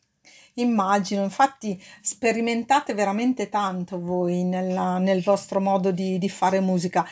Immagino, 0.61 1.23
infatti 1.23 1.81
sperimentate 2.01 2.93
veramente 2.93 3.49
tanto 3.49 3.99
voi 3.99 4.43
nella- 4.43 4.97
nel 4.99 5.21
vostro 5.23 5.59
modo 5.59 5.91
di, 5.91 6.17
di 6.17 6.29
fare 6.29 6.59
musica. 6.59 7.05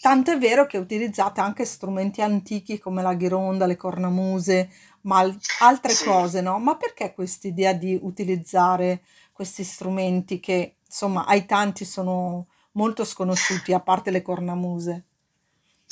Tanto 0.00 0.30
è 0.32 0.38
vero 0.38 0.66
che 0.66 0.78
utilizzate 0.78 1.40
anche 1.40 1.64
strumenti 1.64 2.22
antichi 2.22 2.78
come 2.78 3.02
la 3.02 3.14
ghironda, 3.14 3.66
le 3.66 3.76
cornamuse, 3.76 4.70
ma 5.02 5.18
al- 5.18 5.38
altre 5.60 5.92
Sì. 5.92 6.04
cose, 6.04 6.40
no? 6.40 6.58
Ma 6.58 6.76
perché 6.76 7.12
quest'idea 7.14 7.72
di 7.74 7.98
utilizzare 8.00 9.02
questi 9.32 9.64
strumenti 9.64 10.40
che, 10.40 10.76
insomma, 10.86 11.26
ai 11.26 11.44
tanti 11.46 11.84
sono 11.84 12.46
molto 12.72 13.04
sconosciuti, 13.04 13.72
a 13.72 13.80
parte 13.80 14.10
le 14.10 14.22
cornamuse? 14.22 15.04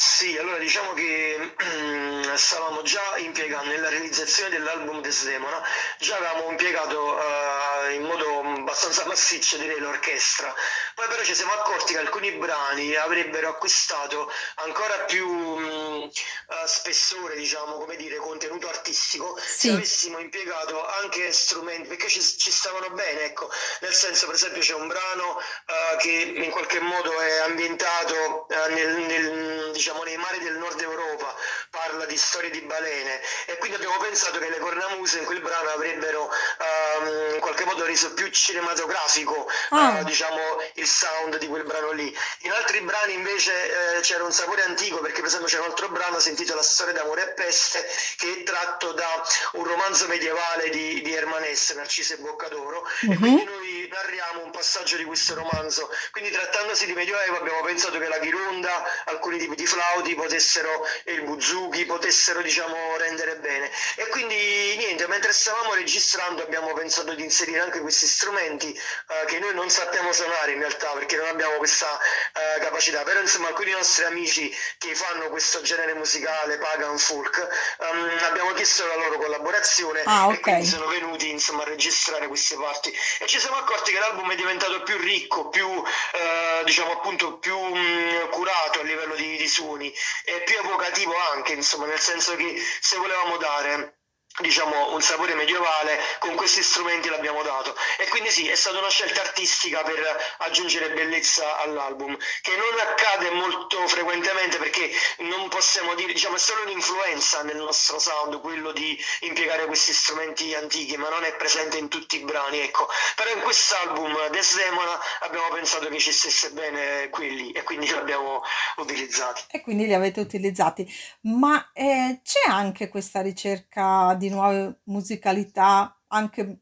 Sì, 0.00 0.37
allora 0.38 0.59
diciamo 0.59 0.93
che 0.93 1.55
stavamo 2.37 2.83
già 2.83 3.17
impiegando 3.17 3.71
nella 3.71 3.88
realizzazione 3.88 4.50
dell'album 4.50 5.00
Desdemona, 5.00 5.61
già 5.99 6.14
avevamo 6.19 6.50
impiegato 6.50 7.19
eh, 7.19 7.95
in 7.95 8.02
modo 8.05 8.38
abbastanza 8.38 9.05
massiccio 9.07 9.57
direi 9.57 9.81
l'orchestra, 9.81 10.55
poi 10.95 11.09
però 11.09 11.25
ci 11.25 11.35
siamo 11.35 11.52
accorti 11.52 11.95
che 11.95 11.99
alcuni 11.99 12.31
brani 12.31 12.95
avrebbero 12.95 13.49
acquistato 13.49 14.31
ancora 14.57 14.95
più 15.00 15.26
mh, 15.28 16.11
eh, 16.50 16.69
spessore, 16.69 17.35
diciamo, 17.35 17.78
come 17.78 17.97
dire, 17.97 18.19
contenuto 18.19 18.69
artistico 18.69 19.37
se 19.38 19.57
Sì, 19.57 19.69
avessimo 19.71 20.21
impiegato 20.21 20.87
anche 20.87 21.33
strumenti, 21.33 21.88
perché 21.88 22.09
ci, 22.09 22.23
ci 22.23 22.52
stavano 22.52 22.90
bene, 22.90 23.23
ecco, 23.23 23.50
nel 23.81 23.93
senso 23.93 24.26
per 24.26 24.37
esempio 24.37 24.61
c'è 24.62 24.75
un 24.75 24.87
brano 24.87 25.40
eh, 25.40 25.97
che 25.99 26.11
in 26.37 26.50
qualche 26.50 26.78
modo 26.78 27.19
è 27.21 27.38
ambientato 27.40 28.47
eh, 28.49 28.69
nel, 28.75 28.97
nel, 28.97 29.71
diciamo, 29.73 29.87
nei 30.04 30.16
mari 30.16 30.38
del 30.40 30.57
nord 30.57 30.80
Europa, 30.80 31.35
parla 31.71 32.04
di 32.07 32.16
storie 32.16 32.50
di 32.50 32.61
balene. 32.61 33.21
E 33.47 33.59
quindi 33.59 33.76
abbiamo 33.76 33.97
pensato 33.99 34.38
che 34.38 34.49
le 34.49 34.59
cornamuse 34.59 35.18
in 35.18 35.25
quel 35.25 35.40
brano 35.40 35.71
avrebbero 35.71 36.30
ehm, 36.30 37.35
in 37.35 37.40
qualche 37.40 37.64
modo 37.64 37.85
reso 37.85 38.12
più 38.14 38.28
cinematografico 38.28 39.49
eh, 39.49 39.52
ah, 39.71 40.02
diciamo, 40.02 40.38
il 40.75 40.87
sound 40.87 41.38
di 41.38 41.47
quel 41.47 41.64
brano 41.64 41.90
lì. 41.92 42.16
In 42.40 42.52
altri 42.52 42.80
brani 42.80 43.14
invece 43.14 43.97
eh, 43.97 44.00
c'era 44.00 44.25
un 44.25 44.33
sapore 44.33 44.62
antico 44.62 44.99
perché 44.99 45.21
per 45.21 45.26
esempio 45.26 45.49
c'è 45.49 45.59
un 45.59 45.66
altro 45.66 45.88
brano 45.88 46.18
si 46.18 46.30
intitola 46.30 46.62
Storia 46.62 46.95
d'amore 46.95 47.23
e 47.23 47.33
peste 47.33 47.87
che 48.16 48.40
è 48.40 48.42
tratto 48.42 48.92
da 48.92 49.26
un 49.52 49.64
romanzo 49.64 50.07
medievale 50.07 50.71
di, 50.71 51.02
di 51.02 51.12
Herman 51.12 51.45
Hesse, 51.45 51.75
Narciso 51.75 52.14
e 52.14 52.18
Boccadoro. 52.18 52.85
E 53.00 53.16
quindi 53.16 53.45
mhm, 53.45 53.58
noi 53.69 53.89
narriamo 53.89 54.45
un 54.45 54.51
passaggio 54.51 54.97
di 54.97 55.05
questo 55.05 55.35
romanzo. 55.35 55.91
Quindi 56.11 56.31
trattandosi 56.31 56.87
di 56.87 56.95
Medioevo 56.95 57.37
abbiamo 57.37 57.61
pensato 57.63 57.99
che 57.99 58.09
la 58.09 58.19
ghironda, 58.19 59.05
alcuni 59.05 59.39
tipi 59.39 59.55
di 59.55 59.67
flauti 59.67 60.15
potessero, 60.15 60.87
e 61.05 61.13
il 61.13 61.23
buzuki 61.23 61.85
potessero 61.85 62.41
diciamo 62.41 62.97
rendere 62.97 63.37
bene. 63.37 63.71
E 63.97 64.07
quindi 64.09 64.77
niente, 64.77 65.07
mentre 65.07 65.33
stavamo 65.33 65.75
registrando 65.75 66.43
abbiamo 66.43 66.73
pensato 66.73 67.15
di 67.15 67.23
inserire 67.23 67.61
anche 67.61 67.81
questi 67.81 68.07
strumenti 68.07 68.73
eh, 68.73 69.25
che 69.27 69.39
noi 69.39 69.55
non 69.55 69.69
sappiamo 69.69 70.13
suonare 70.13 70.53
in 70.53 70.61
realtà 70.61 70.91
perché 70.93 71.17
non 71.17 71.29
abbiamo 71.29 71.57
questa 71.57 71.87
eh, 71.99 72.61
capacità, 72.61 73.03
però 73.03 73.21
insomma 73.21 73.49
alcuni 73.49 73.73
nostri 73.73 74.05
amici 74.05 74.55
che 74.79 74.95
fanno 74.95 75.29
questo 75.29 75.61
genere 75.61 75.95
musicale, 75.95 76.59
pagan 76.59 76.99
folk, 76.99 77.47
ehm, 77.81 78.19
abbiamo 78.23 78.53
chiesto 78.53 78.87
la 78.87 78.97
loro 78.97 79.19
collaborazione 79.19 80.03
ah, 80.05 80.29
e 80.31 80.35
ok. 80.35 80.41
quindi 80.41 80.67
sono 80.67 80.87
venuti 80.87 81.31
insomma 81.31 81.63
a 81.63 81.67
registrare 81.67 82.29
queste 82.29 82.57
parti 82.57 82.93
e 83.19 83.27
ci 83.27 83.39
siamo 83.39 83.58
accorti 83.59 83.93
che 83.93 83.99
l'album 83.99 84.31
è 84.31 84.37
diventato 84.37 84.83
più 84.83 84.97
ricco, 84.99 85.49
più 85.49 85.69
eh, 85.69 86.65
diciamo 86.65 86.93
appunto 86.93 87.38
più 87.38 87.59
mh, 87.59 88.31
curato 88.31 88.81
a 88.81 88.83
livello 88.83 89.15
di, 89.15 89.37
di 89.37 89.49
suoni 89.49 89.93
e 90.25 90.43
più 90.43 90.57
evocativo 90.59 91.15
anche, 91.35 91.53
insomma, 91.53 91.87
nel 91.87 92.00
senso 92.00 92.35
che 92.37 92.61
se 92.81 92.97
volevamo 92.97 93.37
dare 93.37 93.98
diciamo 94.40 94.95
un 94.95 95.00
sapore 95.00 95.35
medievale 95.35 95.99
con 96.18 96.35
questi 96.35 96.62
strumenti 96.62 97.09
l'abbiamo 97.09 97.42
dato. 97.42 97.75
E 97.99 98.09
quindi 98.09 98.30
sì 98.30 98.49
è 98.49 98.54
stata 98.54 98.78
una 98.78 98.90
scelta 98.90 99.21
artistica 99.21 99.83
per 99.83 99.99
aggiungere 100.38 100.90
bellezza 100.90 101.59
all'album 101.59 102.16
che 102.40 102.57
non 102.57 102.78
accade 102.80 103.30
molto 103.30 103.87
frequentemente 103.87 104.59
perché 104.59 104.90
non 105.18 105.49
possiamo 105.49 105.95
dire 105.95 106.12
diciamo 106.12 106.37
è 106.37 106.38
solo 106.38 106.62
un'influenza 106.62 107.42
nel 107.42 107.57
nostro 107.57 107.99
sound 107.99 108.40
quello 108.40 108.73
di 108.73 108.99
impiegare 109.21 109.66
questi 109.66 109.92
strumenti 109.92 110.54
antichi 110.54 110.97
ma 110.97 111.09
non 111.09 111.25
è 111.25 111.35
presente 111.37 111.78
in 111.78 111.88
tutti 111.88 112.16
i 112.16 112.25
brani 112.25 112.61
ecco. 112.61 112.88
Però 113.16 113.30
in 113.30 113.40
quest'album 113.40 114.28
Desdemona 114.30 114.99
abbiamo 115.21 115.49
pensato 115.49 115.88
che 115.88 115.99
ci 115.99 116.12
stesse 116.12 116.50
bene 116.50 117.09
quelli 117.11 117.50
e 117.52 117.62
quindi 117.62 117.88
l'abbiamo 117.88 118.42
utilizzati. 118.76 119.42
E 119.50 119.61
quindi 119.61 119.87
li 119.87 119.95
avete 119.95 120.21
utilizzati. 120.21 120.87
Ma 121.23 121.71
eh, 121.73 122.21
c'è 122.23 122.50
anche 122.50 122.88
questa 122.88 123.21
ricerca 123.21 124.14
di 124.18 124.28
nuove 124.31 124.81
musicalità, 124.85 125.97
anche 126.09 126.59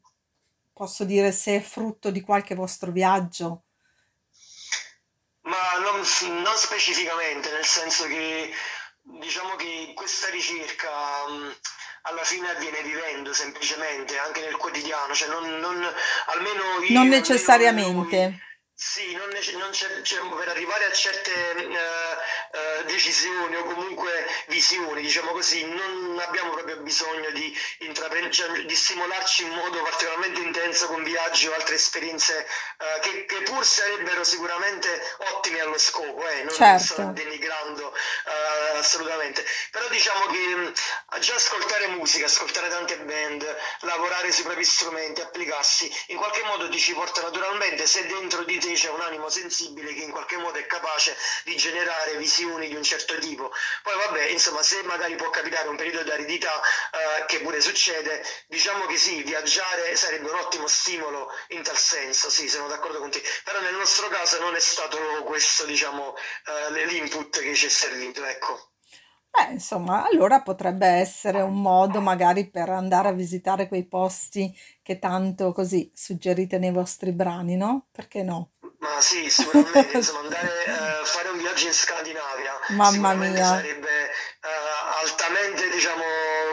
posso 0.73 1.03
dire 1.05 1.31
se 1.31 1.57
è 1.57 1.61
frutto 1.61 2.11
di 2.11 2.21
qualche 2.21 2.55
vostro 2.55 2.91
viaggio? 2.91 3.63
Ma 5.41 5.77
non, 5.79 6.01
non 6.43 6.55
specificamente, 6.57 7.51
nel 7.51 7.65
senso 7.65 8.05
che 8.07 8.51
diciamo 9.01 9.55
che 9.55 9.93
questa 9.95 10.29
ricerca 10.29 10.89
mh, 11.27 11.55
alla 12.03 12.23
fine 12.23 12.49
avviene 12.49 12.81
vivendo 12.83 13.33
semplicemente, 13.33 14.17
anche 14.17 14.41
nel 14.41 14.57
quotidiano, 14.57 15.13
cioè 15.13 15.29
non, 15.29 15.47
non- 15.59 15.93
almeno 16.27 16.63
Non 16.89 17.07
io, 17.07 17.15
almeno 17.15 17.15
necessariamente. 17.17 18.19
noi, 18.19 18.41
sì, 18.73 19.15
non, 19.15 19.29
non 19.59 19.71
c'è, 19.71 20.01
c'è- 20.01 20.19
per 20.37 20.49
arrivare 20.49 20.85
a 20.85 20.91
certe 20.91 21.31
eh, 21.55 21.77
eh, 22.51 22.83
decisioni 22.85 23.55
o 23.55 23.63
comunque 23.63 24.11
visioni, 24.47 25.01
diciamo 25.01 25.31
così, 25.31 25.65
non 25.65 26.19
abbiamo 26.25 26.51
proprio 26.51 26.77
bisogno 26.77 27.29
di, 27.31 27.55
intraprendere, 27.79 28.31
cioè, 28.33 28.65
di 28.65 28.75
stimolarci 28.75 29.43
in 29.43 29.49
modo 29.49 29.81
particolarmente 29.81 30.39
intenso 30.41 30.87
con 30.87 31.03
viaggi 31.03 31.47
o 31.47 31.53
altre 31.53 31.75
esperienze 31.75 32.45
eh, 32.77 32.99
che, 33.01 33.25
che 33.25 33.41
pur 33.43 33.65
sarebbero 33.65 34.23
sicuramente 34.23 35.15
ottimi 35.33 35.59
allo 35.59 35.77
scopo, 35.77 36.27
eh, 36.27 36.43
non 36.43 36.53
Certo. 36.55 36.93
sto 36.93 37.03
denigrando 37.13 37.93
eh, 37.93 38.77
assolutamente, 38.77 39.45
però 39.71 39.87
diciamo 39.89 40.25
che 40.27 40.55
mh, 40.55 40.73
già 41.19 41.35
ascoltare 41.35 41.87
musica, 41.87 42.25
ascoltare 42.25 42.69
tante 42.69 42.97
band, 42.99 43.55
lavorare 43.81 44.31
sui 44.31 44.43
propri 44.43 44.63
strumenti, 44.65 45.21
applicarsi, 45.21 45.91
in 46.07 46.17
qualche 46.17 46.43
modo 46.43 46.69
ti 46.69 46.79
ci 46.79 46.93
porta 46.93 47.21
naturalmente 47.21 47.85
se 47.87 48.05
dentro 48.07 48.43
di 48.43 48.57
te 48.59 48.73
c'è 48.73 48.89
un 48.89 49.01
animo 49.01 49.29
sensibile 49.29 49.93
che 49.93 50.01
in 50.03 50.11
qualche 50.11 50.37
modo 50.37 50.57
è 50.57 50.65
capace 50.65 51.15
di 51.43 51.55
generare 51.55 52.15
visioni 52.17 52.46
di 52.55 52.75
un 52.75 52.83
certo 52.83 53.17
tipo. 53.19 53.51
Poi 53.83 53.95
vabbè, 54.07 54.29
insomma, 54.29 54.61
se 54.63 54.81
magari 54.83 55.15
può 55.15 55.29
capitare 55.29 55.67
un 55.67 55.75
periodo 55.75 56.03
di 56.03 56.11
aridità, 56.11 56.51
eh, 56.59 57.25
che 57.25 57.39
pure 57.41 57.59
succede, 57.61 58.23
diciamo 58.47 58.85
che 58.85 58.97
sì, 58.97 59.21
viaggiare 59.23 59.95
sarebbe 59.95 60.29
un 60.29 60.39
ottimo 60.39 60.67
stimolo 60.67 61.29
in 61.49 61.61
tal 61.63 61.77
senso, 61.77 62.29
sì, 62.29 62.47
sono 62.49 62.67
d'accordo 62.67 62.99
con 62.99 63.11
te, 63.11 63.21
però 63.43 63.59
nel 63.61 63.75
nostro 63.75 64.07
caso 64.07 64.39
non 64.39 64.55
è 64.55 64.59
stato 64.59 64.97
questo, 65.25 65.65
diciamo, 65.65 66.15
eh, 66.15 66.85
l'input 66.85 67.39
che 67.39 67.53
ci 67.55 67.65
è 67.67 67.69
servito, 67.69 68.23
ecco. 68.25 68.71
Beh, 69.29 69.51
insomma, 69.53 70.03
allora 70.05 70.41
potrebbe 70.41 70.87
essere 70.87 71.41
un 71.41 71.61
modo 71.61 72.01
magari 72.01 72.49
per 72.49 72.69
andare 72.69 73.09
a 73.09 73.11
visitare 73.11 73.67
quei 73.67 73.85
posti 73.85 74.51
che 74.81 74.97
tanto 74.99 75.51
così 75.53 75.91
suggerite 75.93 76.57
nei 76.57 76.71
vostri 76.71 77.11
brani, 77.11 77.55
no? 77.55 77.87
Perché 77.91 78.23
no? 78.23 78.53
Ma 78.79 79.01
sì, 79.01 79.29
sicuramente, 79.29 79.97
insomma, 79.97 80.19
andare 80.19 80.65
a 80.67 81.03
fare 81.03 81.29
un 81.29 81.37
viaggio 81.37 81.65
in 81.65 81.73
Scandinavia 81.73 82.59
Mamma 82.69 83.13
mia, 83.13 83.43
sarebbe 83.43 84.09
eh, 84.09 85.01
altamente, 85.01 85.69
diciamo, 85.69 86.03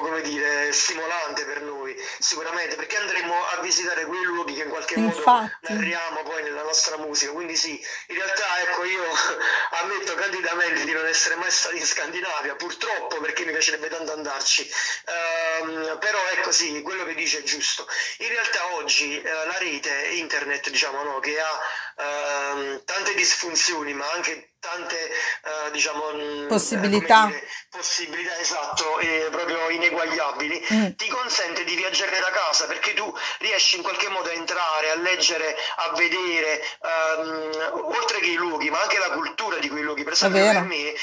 come 0.00 0.22
dire, 0.22 0.72
stimolante 0.72 1.44
per 1.44 1.62
noi, 1.62 1.83
sicuramente, 2.24 2.74
perché 2.74 2.96
andremo 2.96 3.34
a 3.48 3.60
visitare 3.60 4.06
quei 4.06 4.22
luoghi 4.22 4.54
che 4.54 4.62
in 4.62 4.70
qualche 4.70 4.96
modo 4.96 5.14
infatti. 5.14 5.72
narriamo 5.72 6.22
poi 6.22 6.42
nella 6.42 6.62
nostra 6.62 6.96
musica. 6.96 7.32
Quindi 7.32 7.54
sì, 7.54 7.78
in 8.08 8.16
realtà, 8.16 8.60
ecco, 8.62 8.84
io 8.84 9.04
ammetto 9.82 10.14
candidamente 10.14 10.84
di 10.84 10.92
non 10.92 11.06
essere 11.06 11.34
mai 11.34 11.50
stato 11.50 11.76
in 11.76 11.84
Scandinavia, 11.84 12.56
purtroppo, 12.56 13.20
perché 13.20 13.44
mi 13.44 13.52
piacerebbe 13.52 13.88
tanto 13.88 14.12
andarci. 14.12 14.68
Ehm, 15.04 15.98
però 16.00 16.18
ecco 16.32 16.50
sì, 16.50 16.80
quello 16.80 17.04
che 17.04 17.14
dice 17.14 17.40
è 17.40 17.42
giusto. 17.42 17.86
In 18.18 18.28
realtà 18.28 18.72
oggi 18.74 19.20
eh, 19.20 19.30
la 19.30 19.58
rete, 19.58 20.08
internet, 20.12 20.70
diciamo, 20.70 21.02
no, 21.02 21.18
che 21.20 21.38
ha 21.38 21.60
ehm, 21.96 22.84
tante 22.84 23.14
disfunzioni, 23.14 23.92
ma 23.92 24.10
anche 24.12 24.53
tante 24.64 24.96
eh, 25.08 25.70
diciamo, 25.72 26.10
eh, 26.10 26.46
Possibilità. 26.46 27.26
dire, 27.26 27.46
possibilità 27.68 28.38
esatto, 28.38 28.98
e 28.98 29.28
proprio 29.30 29.68
ineguagliabili, 29.68 30.66
Mm, 30.72 30.90
ti 30.96 31.08
consente 31.08 31.64
di 31.64 31.74
viaggiare 31.76 32.18
da 32.20 32.30
casa 32.30 32.66
perché 32.66 32.94
tu 32.94 33.12
riesci 33.40 33.76
in 33.76 33.82
qualche 33.82 34.08
modo 34.08 34.28
a 34.28 34.32
entrare, 34.32 34.90
a 34.90 34.96
leggere, 34.96 35.54
a 35.76 35.92
vedere, 35.94 36.62
ehm, 36.82 37.50
oltre 37.84 38.20
che 38.20 38.30
i 38.30 38.34
luoghi, 38.34 38.70
ma 38.70 38.80
anche 38.80 38.98
la 38.98 39.10
cultura 39.10 39.58
di 39.58 39.68
quei 39.68 39.82
luoghi. 39.82 40.04
Per 40.04 40.12
esempio, 40.12 40.42
per 40.44 40.62
me 40.62 40.94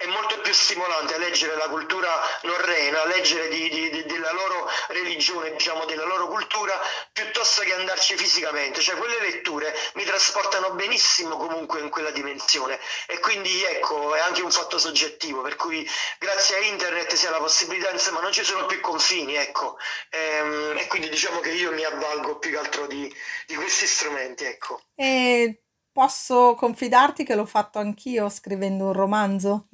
è 0.00 0.06
molto 0.06 0.40
più 0.40 0.54
stimolante 0.54 1.18
leggere 1.18 1.56
la 1.56 1.68
cultura 1.68 2.08
norrena, 2.44 3.04
leggere 3.04 3.48
di- 3.48 3.68
di- 3.68 3.90
di- 3.90 4.04
della 4.06 4.32
loro 4.32 4.66
religione, 4.88 5.52
diciamo, 5.52 5.84
della 5.84 6.06
loro 6.06 6.26
cultura, 6.26 6.72
piuttosto 7.12 7.60
che 7.60 7.74
andarci 7.74 8.16
fisicamente. 8.16 8.80
Cioè, 8.80 8.96
quelle 8.96 9.20
letture 9.20 9.76
mi 9.96 10.04
trasportano 10.04 10.70
benissimo 10.70 11.36
comunque 11.36 11.80
in 11.80 11.90
quella 11.90 12.10
dimensione. 12.12 12.80
E 13.08 13.18
quindi, 13.18 13.62
ecco, 13.62 14.14
è 14.14 14.20
anche 14.20 14.40
un 14.40 14.50
fatto 14.50 14.78
soggettivo, 14.78 15.42
per 15.42 15.56
cui 15.56 15.86
grazie 16.18 16.56
a 16.56 16.60
internet 16.60 17.12
si 17.12 17.26
ha 17.26 17.30
la 17.30 17.36
possibilità, 17.38 17.90
insomma, 17.90 18.20
non 18.20 18.32
ci 18.32 18.42
sono 18.42 18.64
più 18.64 18.80
confini, 18.80 19.36
ecco. 19.36 19.76
Ehm, 20.08 20.78
E, 20.78 20.86
quindi 20.86 21.10
diciamo 21.10 21.40
che 21.40 21.50
io 21.50 21.72
mi 21.72 21.84
avvalgo 21.84 22.38
più 22.38 22.50
che 22.52 22.56
altro 22.56 22.86
di, 22.86 23.14
questi 23.54 23.86
strumenti, 23.86 24.44
ecco. 24.44 24.80
E 24.94 25.60
posso 25.92 26.54
confidarti 26.54 27.24
che 27.24 27.34
l'ho 27.34 27.46
fatto 27.46 27.78
anch'io 27.78 28.28
scrivendo 28.28 28.86
un 28.86 28.92
romanzo? 28.92 29.68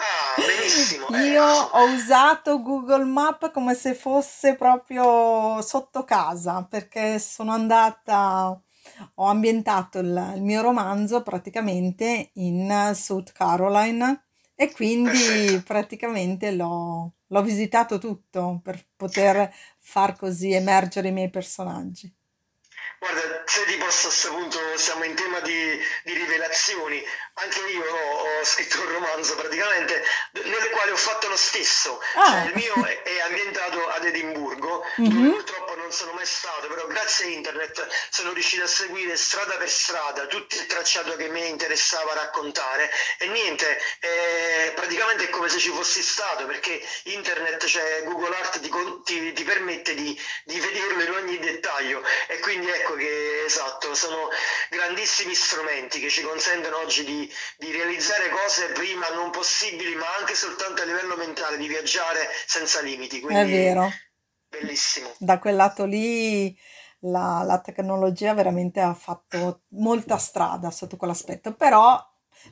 Ah, 0.00 0.42
benissimo, 0.46 1.06
Io 1.08 1.42
ecco. 1.42 1.68
ho 1.72 1.92
usato 1.92 2.62
Google 2.62 3.04
Maps 3.04 3.50
come 3.52 3.74
se 3.74 3.94
fosse 3.94 4.56
proprio 4.56 5.60
sotto 5.62 6.04
casa, 6.04 6.64
perché 6.64 7.18
sono 7.18 7.52
andata, 7.52 8.48
ho 9.14 9.24
ambientato 9.24 9.98
il, 9.98 10.32
il 10.36 10.42
mio 10.42 10.62
romanzo 10.62 11.22
praticamente 11.22 12.30
in 12.34 12.92
South 12.94 13.32
Carolina 13.32 14.20
e 14.54 14.72
quindi 14.72 15.60
praticamente 15.64 16.50
l'ho 16.52 17.12
l'ho 17.30 17.42
visitato 17.42 17.98
tutto 17.98 18.58
per 18.62 18.82
poter 18.96 19.52
far 19.78 20.16
così 20.16 20.52
emergere 20.52 21.08
i 21.08 21.12
miei 21.12 21.28
personaggi. 21.28 22.10
Guarda, 22.98 23.42
se 23.46 23.64
ti 23.66 23.76
posso 23.76 24.06
a 24.08 24.10
questo 24.10 24.28
punto 24.30 24.58
siamo 24.76 25.04
in 25.04 25.14
tema 25.14 25.38
di, 25.40 25.80
di 26.02 26.12
rivelazioni. 26.14 27.04
Anche 27.34 27.60
io 27.70 27.84
ho, 27.84 28.40
ho 28.40 28.44
scritto 28.44 28.80
un 28.80 28.90
romanzo 28.90 29.36
praticamente 29.36 30.02
nel 30.32 30.70
quale 30.70 30.90
ho 30.90 30.96
fatto 30.96 31.28
lo 31.28 31.36
stesso. 31.36 32.00
Cioè, 32.12 32.22
Ah, 32.24 32.44
il 32.46 32.54
mio 32.54 32.84
è, 32.84 33.02
è 33.02 33.20
ambientato 33.20 33.86
ad 33.88 34.04
Edimburgo, 34.04 34.84
dove 34.96 35.08
mhm, 35.14 35.30
purtroppo 35.30 35.76
non 35.76 35.92
sono 35.92 36.12
mai 36.12 36.26
stato, 36.26 36.66
però 36.66 36.86
grazie 36.88 37.26
a 37.26 37.28
internet 37.28 37.86
sono 38.10 38.32
riuscito 38.32 38.64
a 38.64 38.66
seguire 38.66 39.16
strada 39.16 39.54
per 39.56 39.70
strada 39.70 40.26
tutto 40.26 40.56
il 40.56 40.66
tracciato 40.66 41.14
che 41.14 41.28
mi 41.28 41.46
interessava 41.48 42.14
raccontare. 42.14 42.90
E 43.18 43.28
niente, 43.28 43.80
eh, 44.00 44.72
praticamente 44.74 45.24
è 45.24 45.28
come 45.30 45.48
se 45.48 45.58
ci 45.58 45.70
fossi 45.70 46.02
stato, 46.02 46.46
perché 46.46 46.84
internet, 47.04 47.64
cioè 47.66 48.02
Google 48.04 48.34
Art 48.36 48.58
ti, 48.58 48.70
ti- 49.04 49.32
ti 49.32 49.44
permette 49.44 49.94
di, 49.94 50.20
di 50.44 50.58
vederlo 50.58 51.02
in 51.04 51.10
ogni 51.12 51.38
dettaglio. 51.38 52.02
E 52.26 52.40
quindi 52.40 52.68
ecco 52.68 52.87
che 52.94 53.44
esatto, 53.44 53.94
sono 53.94 54.28
grandissimi 54.70 55.34
strumenti 55.34 56.00
che 56.00 56.08
ci 56.08 56.22
consentono 56.22 56.78
oggi 56.78 57.04
di, 57.04 57.32
di 57.56 57.72
realizzare 57.72 58.28
cose 58.30 58.66
prima 58.72 59.08
non 59.08 59.30
possibili, 59.30 59.94
ma 59.94 60.06
anche 60.18 60.34
soltanto 60.34 60.82
a 60.82 60.84
livello 60.84 61.16
mentale, 61.16 61.56
di 61.56 61.68
viaggiare 61.68 62.28
senza 62.46 62.80
limiti. 62.80 63.18
è 63.18 63.22
Quindi 63.22 63.52
vero. 63.52 63.90
bellissimo. 64.48 65.12
Da 65.18 65.38
quel 65.38 65.56
lato 65.56 65.84
lì 65.84 66.56
la, 67.00 67.42
la 67.44 67.60
tecnologia 67.60 68.34
veramente 68.34 68.80
ha 68.80 68.94
fatto 68.94 69.62
molta 69.68 70.18
strada 70.18 70.70
sotto 70.70 70.96
quell'aspetto, 70.96 71.54
però 71.54 72.04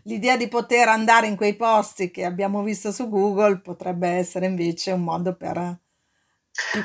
l'idea 0.05 0.37
di 0.37 0.49
poter 0.49 0.89
andare 0.89 1.27
in 1.27 1.37
quei 1.37 1.55
posti 1.57 2.11
che 2.11 2.25
abbiamo 2.25 2.63
visto 2.63 2.93
su 2.93 3.09
Google 3.09 3.61
potrebbe 3.61 4.09
essere 4.09 4.47
invece 4.47 4.93
un 4.93 5.03
modo 5.03 5.35
per... 5.35 5.79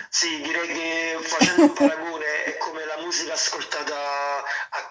Sì, 0.10 0.42
direi 0.42 0.68
che 0.68 1.18
facendo 1.22 1.64
un 1.64 1.74
paragone 1.74 2.11
musica 3.12 3.34
ascoltata 3.34 4.11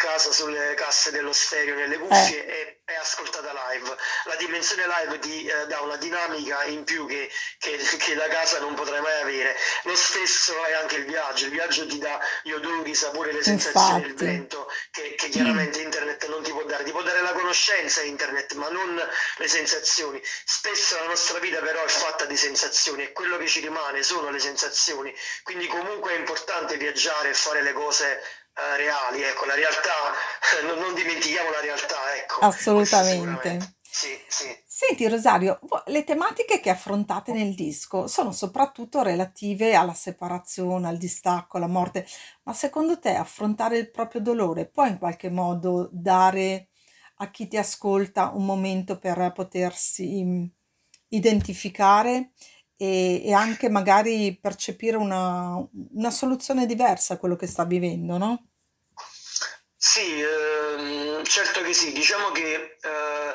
casa 0.01 0.33
sulle 0.33 0.73
casse 0.75 1.11
dello 1.11 1.33
stereo, 1.35 1.75
nelle 1.75 1.97
eh, 1.97 1.99
cuffie 1.99 2.47
e 2.47 2.81
è 2.85 2.95
ascoltata 2.95 3.53
live. 3.69 3.95
La 4.25 4.37
dimensione 4.37 4.85
live 4.87 5.19
ti 5.19 5.45
eh, 5.45 5.67
dà 5.67 5.81
una 5.83 5.97
dinamica 5.97 6.65
in 6.65 6.85
più 6.85 7.07
che, 7.07 7.31
che, 7.59 7.77
che 7.77 8.15
da 8.15 8.27
casa 8.29 8.59
non 8.61 8.75
potrai 8.75 9.03
mai 9.03 9.21
avere. 9.21 9.55
Lo 9.83 9.95
stesso 9.95 10.55
è 10.65 10.73
anche 10.73 10.97
il 10.97 11.05
viaggio, 11.05 11.45
il 11.45 11.51
viaggio 11.51 11.87
ti 11.87 11.99
dà 11.99 12.19
gli 12.43 12.51
odori, 12.51 12.91
i 12.91 12.95
sapori, 12.95 13.33
le 13.33 13.43
sensazioni, 13.43 14.01
il 14.01 14.11
infatti, 14.11 14.25
vento 14.25 14.73
che, 14.91 15.15
che 15.17 15.29
chiaramente 15.29 15.81
internet 15.83 16.27
non 16.29 16.43
ti 16.43 16.51
può 16.51 16.65
dare. 16.65 16.83
Ti 16.83 16.91
può 16.93 17.03
dare 17.03 17.21
la 17.21 17.33
conoscenza 17.33 18.01
internet, 18.01 18.55
ma 18.55 18.71
non 18.71 19.09
le 19.37 19.49
sensazioni. 19.49 20.21
Spesso 20.25 20.97
la 20.97 21.07
nostra 21.07 21.39
vita 21.41 21.61
però 21.61 21.85
è 21.85 21.89
fatta 21.89 22.25
di 22.25 22.37
sensazioni 22.39 23.03
e 23.03 23.13
quello 23.13 23.37
che 23.37 23.47
ci 23.47 23.61
rimane 23.61 24.03
sono 24.03 24.31
le 24.31 24.39
sensazioni, 24.39 25.15
quindi 25.43 25.67
comunque 25.67 26.15
è 26.15 26.17
importante 26.17 26.77
viaggiare 26.79 27.29
e 27.29 27.35
fare 27.35 27.63
le 27.63 27.73
cose 27.73 28.23
eh, 28.55 28.77
reali, 28.77 29.23
ecco, 29.23 29.47
la 29.47 29.55
realtà, 29.55 30.13
non, 30.67 30.79
non 30.79 30.95
dimentichiamo 30.95 31.51
la 31.51 31.61
realtà, 31.61 32.15
ecco, 32.17 32.41
assolutamente. 32.41 33.79
Sì, 33.93 34.17
sì. 34.29 34.47
Senti 34.65 35.09
Rosario, 35.09 35.59
le 35.87 36.05
tematiche 36.05 36.61
che 36.61 36.71
affrontate 36.71 37.33
nel 37.33 37.57
disco 37.57 38.07
sono 38.07 38.31
soprattutto 38.31 39.03
relative 39.03 39.75
alla 39.75 39.95
separazione, 39.95 40.87
al 40.87 40.97
distacco, 40.97 41.57
alla 41.57 41.67
morte, 41.67 42.07
ma 42.45 42.53
secondo 42.55 43.01
te 43.01 43.15
affrontare 43.17 43.79
il 43.79 43.91
proprio 43.91 44.21
dolore 44.21 44.67
può 44.67 44.87
in 44.87 44.97
qualche 44.97 45.29
modo 45.29 45.89
dare 45.91 46.69
a 47.17 47.31
chi 47.31 47.49
ti 47.49 47.57
ascolta 47.57 48.31
un 48.33 48.47
momento 48.47 48.99
per 48.99 49.33
potersi 49.35 50.51
identificare 51.09 52.31
e, 52.81 53.21
e 53.27 53.33
anche 53.35 53.69
magari 53.69 54.39
percepire 54.41 54.97
una, 54.97 55.55
una 55.93 56.11
soluzione 56.11 56.65
diversa 56.65 57.13
a 57.13 57.19
quello 57.19 57.37
che 57.37 57.47
sta 57.47 57.65
vivendo, 57.65 58.17
no? 58.17 58.47
Sì, 59.77 60.21
ehm, 60.21 61.23
certo 61.25 61.61
che 61.61 61.75
sì, 61.75 61.93
diciamo 61.93 62.31
che 62.31 62.55
eh, 62.55 63.35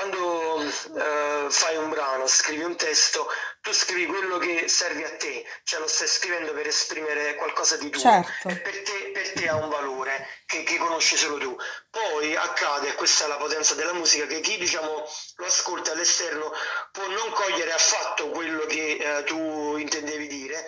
quando 0.00 0.62
eh, 0.62 1.46
fai 1.50 1.76
un 1.76 1.90
brano, 1.90 2.26
scrivi 2.26 2.62
un 2.62 2.74
testo, 2.74 3.28
tu 3.60 3.70
scrivi 3.72 4.06
quello 4.06 4.38
che 4.38 4.66
serve 4.66 5.04
a 5.04 5.14
te, 5.16 5.44
cioè 5.64 5.78
lo 5.78 5.86
stai 5.86 6.08
scrivendo 6.08 6.54
per 6.54 6.66
esprimere 6.66 7.34
qualcosa 7.34 7.76
di 7.76 7.90
tuo 7.90 8.00
Certo, 8.00 8.48
e 8.48 8.56
per 8.56 8.82
te, 8.82 9.10
per 9.12 9.32
te 9.32 9.48
ha 9.48 9.56
un 9.56 9.68
valore 9.68 10.26
che, 10.46 10.62
che 10.62 10.78
conosci 10.78 11.16
solo 11.18 11.36
tu. 11.36 11.54
Poi 11.90 12.34
accade, 12.34 12.94
questa 12.94 13.26
è 13.26 13.28
la 13.28 13.36
potenza 13.36 13.74
della 13.74 13.92
musica, 13.92 14.24
che 14.24 14.40
chi 14.40 14.56
diciamo 14.56 15.06
lo 15.36 15.44
ascolta 15.44 15.92
all'esterno 15.92 16.50
può 16.92 17.06
non 17.08 17.30
cogliere 17.32 17.72
affatto 17.72 18.30
quello 18.30 18.64
che 18.64 18.96
eh, 18.96 19.24
tu 19.24 19.76
intendevi 19.76 20.26
dire 20.28 20.66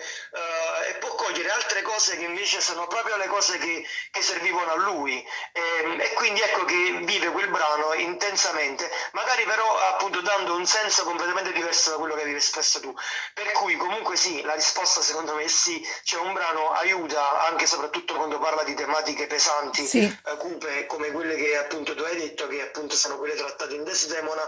e 1.33 1.43
cogliere 1.43 1.49
altre 1.49 1.81
cose 1.81 2.17
che 2.17 2.25
invece 2.25 2.61
sono 2.61 2.85
proprio 2.87 3.17
le 3.17 3.27
cose 3.27 3.57
che 3.57 3.85
che 4.11 4.21
servivano 4.21 4.71
a 4.71 4.75
lui. 4.75 5.25
Ehm, 5.53 5.99
e 5.99 6.13
quindi 6.13 6.39
ecco 6.41 6.65
che 6.65 6.99
vive 7.03 7.31
quel 7.31 7.49
brano 7.49 7.93
intensamente, 7.93 8.89
magari 9.13 9.43
però 9.43 9.75
appunto 9.89 10.21
dando 10.21 10.55
un 10.55 10.65
senso 10.67 11.03
completamente 11.03 11.51
diverso 11.51 11.89
da 11.89 11.95
quello 11.97 12.13
che 12.13 12.21
avevi 12.21 12.37
espresso 12.37 12.79
tu. 12.79 12.95
Per 13.33 13.51
cui 13.53 13.75
comunque 13.75 14.15
sì, 14.15 14.43
la 14.43 14.53
risposta 14.53 15.01
secondo 15.01 15.33
me 15.33 15.43
è 15.43 15.47
sì, 15.47 15.83
cioè 16.03 16.21
un 16.21 16.33
brano 16.33 16.71
aiuta 16.73 17.47
anche 17.47 17.63
e 17.63 17.67
soprattutto 17.67 18.13
quando 18.13 18.37
parla 18.37 18.63
di 18.63 18.75
tematiche 18.75 19.25
pesanti, 19.25 19.85
sì, 19.85 20.03
eh, 20.03 20.37
cupe 20.37 20.85
come 20.85 21.11
quelle 21.11 21.35
che 21.35 21.57
appunto 21.57 21.95
tu 21.95 22.03
hai 22.03 22.15
detto, 22.15 22.47
che 22.47 22.61
appunto 22.61 22.95
sono 22.95 23.17
quelle 23.17 23.35
trattate 23.35 23.73
in 23.73 23.83
Desdemona, 23.83 24.47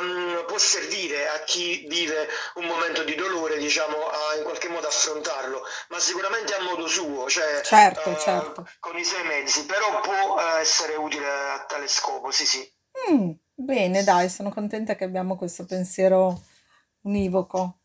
ehm, 0.00 0.44
può 0.46 0.58
servire 0.58 1.28
a 1.28 1.38
chi 1.44 1.86
vive 1.88 2.28
un 2.54 2.66
momento 2.66 3.04
di 3.04 3.14
dolore, 3.14 3.56
diciamo, 3.56 4.10
a 4.10 4.34
in 4.34 4.42
qualche 4.42 4.68
modo 4.68 4.86
affrontarlo. 4.86 5.66
Ma 5.88 5.98
sicuramente 5.98 6.17
a 6.58 6.62
modo 6.62 6.86
suo, 6.88 7.28
cioè 7.28 7.60
certo, 7.62 8.10
eh, 8.10 8.18
certo. 8.18 8.68
con 8.80 8.96
i 8.96 9.04
suoi 9.04 9.24
mezzi, 9.26 9.64
però 9.64 10.00
può 10.00 10.40
eh, 10.40 10.60
essere 10.60 10.96
utile 10.96 11.26
a 11.26 11.64
tale 11.66 11.88
scopo, 11.88 12.30
sì, 12.30 12.44
sì. 12.44 12.72
Mm, 13.10 13.30
bene, 13.54 14.02
dai, 14.02 14.28
sono 14.28 14.50
contenta 14.50 14.96
che 14.96 15.04
abbiamo 15.04 15.36
questo 15.36 15.64
pensiero 15.64 16.42
univoco. 17.02 17.78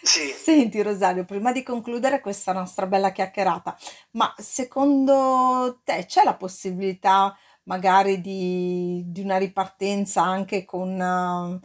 Sì, 0.00 0.28
Senti, 0.28 0.80
Rosario, 0.82 1.24
prima 1.24 1.50
di 1.52 1.62
concludere 1.62 2.20
questa 2.20 2.52
nostra 2.52 2.86
bella 2.86 3.10
chiacchierata, 3.10 3.76
ma 4.12 4.32
secondo 4.38 5.80
te 5.82 6.04
c'è 6.06 6.22
la 6.22 6.36
possibilità 6.36 7.36
magari 7.64 8.20
di, 8.20 9.02
di 9.06 9.20
una 9.22 9.38
ripartenza 9.38 10.22
anche 10.22 10.64
con, 10.64 11.60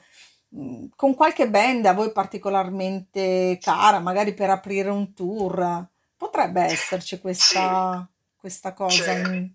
mm, 0.55 0.85
con 0.95 1.13
qualche 1.13 1.47
band 1.49 1.85
a 1.85 1.93
voi 1.93 2.11
particolarmente 2.11 3.57
cara, 3.61 3.99
magari 3.99 4.33
per 4.33 4.49
aprire 4.49 4.89
un 4.89 5.13
tour? 5.13 5.91
Potrebbe 6.23 6.61
esserci 6.61 7.15
sì, 7.15 7.21
questa, 7.21 8.07
questa 8.37 8.71
cosa 8.73 9.03
c'è, 9.03 9.17
in... 9.17 9.49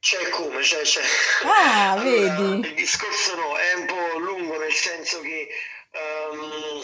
c'è 0.00 0.28
come, 0.30 0.60
c'è, 0.60 0.80
c'è. 0.80 1.02
Ah, 1.44 1.90
Allora, 2.00 2.34
vedi? 2.34 2.68
il 2.68 2.74
discorso 2.74 3.36
no, 3.36 3.54
è 3.56 3.74
un 3.74 3.84
po' 3.84 4.18
lungo 4.18 4.58
nel 4.58 4.72
senso 4.72 5.20
che 5.20 5.48
ehm, 5.90 6.82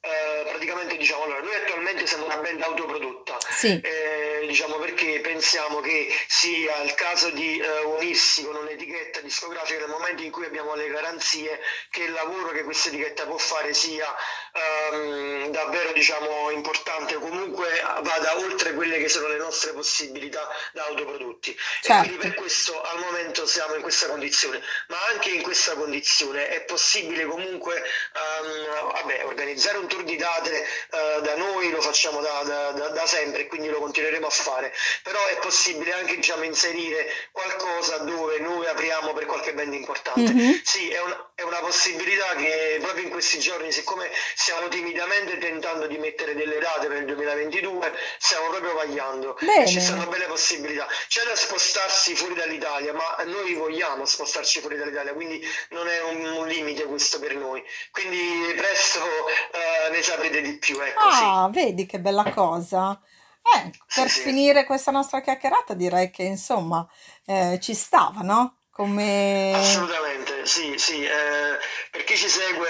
eh, 0.00 0.48
praticamente 0.48 0.96
diciamo 0.96 1.24
allora 1.24 1.42
noi 1.42 1.54
attualmente 1.54 2.06
siamo 2.06 2.24
una 2.24 2.38
band 2.38 2.62
autoprodotta 2.62 3.36
Sì, 3.50 3.78
eh, 3.80 4.31
diciamo 4.46 4.76
perché 4.76 5.20
pensiamo 5.20 5.80
che 5.80 6.08
sia 6.26 6.82
il 6.82 6.94
caso 6.94 7.30
di 7.30 7.58
eh, 7.58 7.80
unirsi 7.80 8.44
con 8.44 8.56
un'etichetta 8.56 9.20
discografica 9.20 9.80
nel 9.80 9.88
momento 9.88 10.22
in 10.22 10.30
cui 10.30 10.44
abbiamo 10.44 10.74
le 10.74 10.88
garanzie 10.88 11.60
che 11.90 12.04
il 12.04 12.12
lavoro 12.12 12.50
che 12.50 12.62
questa 12.62 12.88
etichetta 12.88 13.26
può 13.26 13.36
fare 13.38 13.74
sia 13.74 14.06
ehm, 14.52 15.50
davvero 15.50 15.92
diciamo 15.92 16.50
importante 16.50 17.14
comunque 17.14 17.68
vada 18.02 18.36
oltre 18.38 18.74
quelle 18.74 18.98
che 18.98 19.08
sono 19.08 19.28
le 19.28 19.38
nostre 19.38 19.72
possibilità 19.72 20.48
da 20.72 20.84
autoprodotti 20.86 21.50
e 21.50 21.56
quindi 21.86 22.16
per 22.16 22.26
certo. 22.26 22.40
questo 22.40 22.82
al 22.82 22.98
momento 22.98 23.46
siamo 23.46 23.74
in 23.74 23.82
questa 23.82 24.08
condizione 24.08 24.60
ma 24.88 24.96
anche 25.12 25.30
in 25.30 25.42
questa 25.42 25.74
condizione 25.74 26.48
è 26.48 26.62
possibile 26.62 27.24
comunque 27.24 27.76
ehm, 27.76 28.92
vabbè, 28.92 29.24
organizzare 29.26 29.78
un 29.78 29.88
tour 29.88 30.04
di 30.04 30.16
date 30.16 30.62
eh, 30.62 31.20
da 31.22 31.36
noi 31.36 31.70
lo 31.70 31.80
facciamo 31.80 32.20
da, 32.20 32.42
da- 32.44 32.70
da- 32.72 32.88
da 32.88 33.06
sempre 33.06 33.42
e 33.42 33.46
quindi 33.46 33.68
lo 33.68 33.78
continueremo 33.78 34.26
a 34.26 34.30
fare, 34.32 34.72
però 35.02 35.24
è 35.26 35.36
possibile 35.38 35.92
anche 35.92 36.16
diciamo, 36.16 36.44
inserire 36.44 37.06
qualcosa 37.32 37.98
dove 37.98 38.38
noi 38.38 38.66
apriamo 38.66 39.12
per 39.12 39.26
qualche 39.26 39.52
band 39.54 39.74
importante. 39.74 40.32
Mhm. 40.32 40.60
Sì, 40.64 40.88
è, 40.88 41.00
un- 41.00 41.16
è 41.34 41.42
una 41.42 41.58
possibilità 41.58 42.34
che 42.36 42.78
proprio 42.80 43.04
in 43.04 43.10
questi 43.10 43.38
giorni, 43.38 43.70
siccome 43.72 44.10
stiamo 44.34 44.68
timidamente 44.68 45.38
tentando 45.38 45.86
di 45.86 45.98
mettere 45.98 46.34
delle 46.34 46.58
date 46.58 46.86
per 46.86 46.98
il 46.98 47.04
2022, 47.06 47.92
stiamo 48.18 48.48
proprio 48.48 48.74
vagliando 48.74 49.36
ci 49.66 49.80
stanno 49.80 50.06
belle 50.06 50.26
possibilità. 50.26 50.86
C'è 51.08 51.22
da 51.24 51.34
spostarsi 51.36 52.14
fuori 52.14 52.34
dall'Italia, 52.34 52.92
ma 52.92 53.16
noi 53.24 53.54
vogliamo 53.54 54.04
spostarci 54.04 54.60
fuori 54.60 54.76
dall'Italia, 54.76 55.12
quindi 55.12 55.44
non 55.70 55.88
è 55.88 56.00
un, 56.02 56.24
un 56.24 56.46
limite 56.46 56.84
questo 56.84 57.18
per 57.18 57.34
noi. 57.34 57.62
Quindi 57.90 58.52
presto 58.56 59.00
eh, 59.26 59.90
ne 59.90 60.02
saprete 60.02 60.40
di 60.40 60.58
più, 60.58 60.80
ecco, 60.80 61.10
sì, 61.10 61.22
Ah, 61.24 61.48
vedi 61.52 61.86
che 61.86 61.98
bella 61.98 62.30
cosa. 62.32 62.98
Eh, 63.42 63.70
per 63.94 64.08
finire 64.08 64.64
questa 64.64 64.90
nostra 64.90 65.20
chiacchierata 65.20 65.74
direi 65.74 66.10
che 66.10 66.22
insomma 66.22 66.86
eh, 67.26 67.58
ci 67.60 67.74
stava, 67.74 68.20
no? 68.20 68.58
Come... 68.70 69.52
Assolutamente, 69.54 70.46
sì, 70.46 70.78
sì, 70.78 71.04
eh, 71.04 71.58
per 71.90 72.04
chi 72.04 72.16
ci 72.16 72.28
segue 72.28 72.68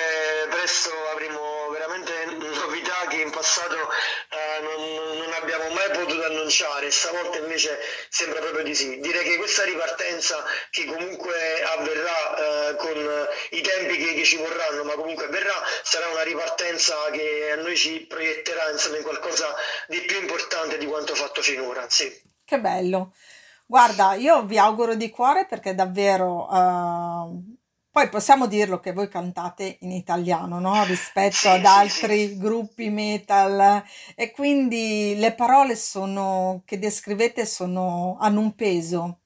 presto 0.50 0.90
avremo 1.12 1.68
veramente 1.70 2.12
novità 2.58 3.06
che 3.08 3.20
in 3.20 3.30
passato 3.30 3.76
eh, 3.76 4.62
non, 4.62 5.01
potuto 6.04 6.24
annunciare, 6.24 6.90
stavolta 6.90 7.38
invece 7.38 7.78
sembra 8.08 8.40
proprio 8.40 8.64
di 8.64 8.74
sì. 8.74 8.98
Direi 9.00 9.24
che 9.24 9.36
questa 9.36 9.64
ripartenza 9.64 10.42
che 10.70 10.84
comunque 10.84 11.62
avverrà 11.76 12.70
eh, 12.70 12.76
con 12.76 13.28
i 13.50 13.60
tempi 13.60 13.96
che, 13.96 14.14
che 14.14 14.24
ci 14.24 14.36
vorranno, 14.36 14.84
ma 14.84 14.94
comunque 14.94 15.26
avverrà, 15.26 15.54
sarà 15.82 16.08
una 16.08 16.22
ripartenza 16.22 16.94
che 17.10 17.52
a 17.52 17.56
noi 17.56 17.76
ci 17.76 18.00
proietterà 18.06 18.70
insomma 18.70 18.96
in 18.96 19.02
qualcosa 19.02 19.54
di 19.88 20.00
più 20.00 20.20
importante 20.20 20.78
di 20.78 20.86
quanto 20.86 21.14
fatto 21.14 21.42
finora, 21.42 21.86
sì. 21.88 22.30
Che 22.44 22.58
bello. 22.58 23.12
Guarda, 23.66 24.14
io 24.14 24.42
vi 24.42 24.58
auguro 24.58 24.94
di 24.94 25.08
cuore 25.08 25.46
perché 25.46 25.74
davvero, 25.74 26.46
ehm, 26.52 27.51
poi 27.92 28.08
possiamo 28.08 28.46
dirlo 28.48 28.80
che 28.80 28.92
voi 28.92 29.08
cantate 29.08 29.76
in 29.82 29.92
italiano, 29.92 30.58
no? 30.58 30.82
Rispetto 30.86 31.48
ad 31.50 31.64
Sì, 31.64 31.68
sì, 31.68 31.88
sì. 31.88 32.08
altri 32.08 32.36
gruppi 32.38 32.88
metal 32.90 33.84
e 34.16 34.30
quindi 34.32 35.14
le 35.16 35.34
parole 35.34 35.76
sono, 35.76 36.62
che 36.64 36.78
descrivete 36.78 37.46
sono, 37.46 38.16
hanno 38.20 38.40
un 38.40 38.54
peso 38.54 39.20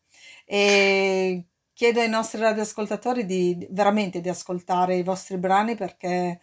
e 0.44 1.46
chiedo 1.72 2.00
ai 2.00 2.09
nostri 2.09 2.40
radioascoltatori 2.40 3.24
di 3.26 3.66
veramente 3.70 4.20
di 4.20 4.29
ascoltare 4.29 4.96
i 4.96 5.02
vostri 5.02 5.38
brani 5.38 5.74
perché 5.76 6.07
eh, 6.07 6.38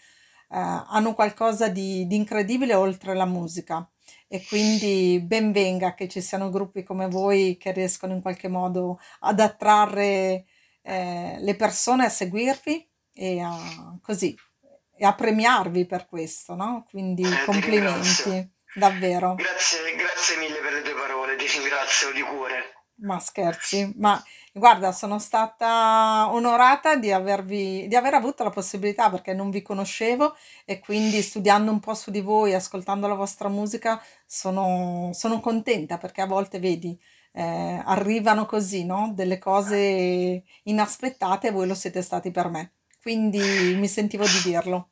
hanno 0.49 1.13
qualcosa 1.13 1.67
di, 1.69 2.05
di 2.07 2.15
incredibile 2.15 2.73
oltre 2.73 3.13
la 3.15 3.25
musica. 3.25 3.87
E 4.27 4.43
quindi 4.45 5.21
ben 5.23 5.51
venga 5.51 5.93
che 5.93 6.07
ci 6.07 6.21
siano 6.21 6.49
gruppi 6.49 6.83
come 6.83 7.07
voi 7.07 7.55
che 7.57 7.71
riescono 7.71 8.13
in 8.13 8.21
qualche 8.21 8.47
modo 8.47 8.99
ad 9.21 9.39
attrarre 9.39 10.45
eh, 10.83 11.37
le 11.39 11.55
persone 11.55 12.05
a 12.05 12.09
seguirvi 12.09 12.87
e 13.13 13.39
a, 13.39 13.97
così, 14.01 14.37
e 14.95 15.05
a 15.05 15.13
premiarvi 15.13 15.85
per 15.85 16.05
questo, 16.05 16.55
no? 16.55 16.85
Quindi 16.89 17.23
Eh, 17.23 17.45
complimenti, 17.45 18.51
davvero. 18.75 19.35
Grazie, 19.35 19.95
grazie 19.95 20.37
mille 20.37 20.59
per 20.59 20.73
le 20.73 20.81
tue 20.81 20.93
parole, 20.93 21.35
ti 21.35 21.47
ringrazio 21.47 22.11
di 22.11 22.21
cuore. 22.21 22.71
Ma 22.95 23.19
scherzi, 23.19 23.91
ma 23.97 24.21
guarda, 24.53 24.91
sono 24.91 25.17
stata 25.17 26.27
onorata 26.31 26.95
di 26.95 27.11
avervi, 27.11 27.87
di 27.87 27.95
aver 27.95 28.13
avuto 28.13 28.43
la 28.43 28.51
possibilità 28.51 29.09
perché 29.09 29.33
non 29.33 29.49
vi 29.49 29.63
conoscevo 29.63 30.35
e 30.63 30.79
quindi 30.79 31.21
studiando 31.23 31.71
un 31.71 31.79
po' 31.79 31.95
su 31.95 32.11
di 32.11 32.21
voi, 32.21 32.53
ascoltando 32.53 33.07
la 33.07 33.15
vostra 33.15 33.49
musica, 33.49 34.01
sono, 34.25 35.09
sono 35.13 35.39
contenta 35.39 35.97
perché 35.97 36.21
a 36.21 36.27
volte, 36.27 36.59
vedi, 36.59 36.97
eh, 37.33 37.81
arrivano 37.85 38.45
così, 38.45 38.85
no? 38.85 39.11
Delle 39.13 39.39
cose 39.39 40.43
inaspettate 40.63 41.47
e 41.47 41.51
voi 41.51 41.67
lo 41.67 41.75
siete 41.75 42.01
stati 42.01 42.31
per 42.31 42.47
me. 42.49 42.73
Quindi 43.01 43.75
mi 43.77 43.87
sentivo 43.87 44.23
di 44.23 44.41
dirlo. 44.43 44.89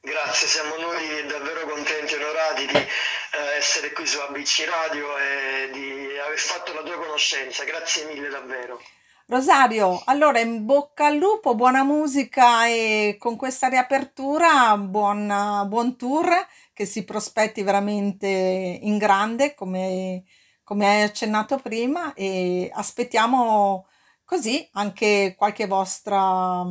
Grazie, 0.00 0.46
siamo 0.46 0.76
noi 0.76 1.26
davvero 1.26 1.66
contenti 1.66 2.14
e 2.14 2.16
onorati 2.16 2.66
di 2.66 2.76
eh, 2.76 3.56
essere 3.58 3.92
qui 3.92 4.06
su 4.06 4.18
ABC 4.18 4.64
Radio 4.68 5.06
e 5.18 5.70
di 5.72 6.18
aver 6.24 6.38
fatto 6.38 6.72
la 6.72 6.82
tua 6.82 6.96
conoscenza. 6.96 7.64
Grazie 7.64 8.06
mille 8.06 8.28
davvero. 8.28 8.80
Rosario, 9.28 10.00
allora 10.04 10.38
in 10.38 10.64
bocca 10.64 11.06
al 11.06 11.16
lupo, 11.16 11.56
buona 11.56 11.82
musica 11.82 12.68
e 12.68 13.16
con 13.18 13.34
questa 13.34 13.66
riapertura 13.66 14.76
buon, 14.76 15.64
buon 15.66 15.96
tour 15.96 16.28
che 16.72 16.86
si 16.86 17.04
prospetti 17.04 17.62
veramente 17.64 18.28
in 18.28 18.96
grande 18.98 19.54
come, 19.54 20.22
come 20.66 20.84
hai 20.84 21.02
accennato 21.04 21.58
prima 21.58 22.12
e 22.14 22.68
aspettiamo 22.74 23.86
così 24.24 24.68
anche 24.72 25.36
qualche 25.38 25.68
vostra, 25.68 26.64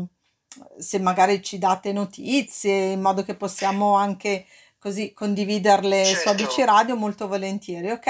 se 0.77 0.99
magari 0.99 1.41
ci 1.41 1.57
date 1.57 1.93
notizie 1.93 2.91
in 2.91 2.99
modo 2.99 3.23
che 3.23 3.35
possiamo 3.35 3.95
anche 3.95 4.47
così 4.77 5.13
condividerle 5.13 6.03
su 6.03 6.27
Certo, 6.27 6.43
ABC 6.43 6.65
Radio 6.65 6.97
molto 6.97 7.29
volentieri, 7.29 7.89
ok? 7.89 8.07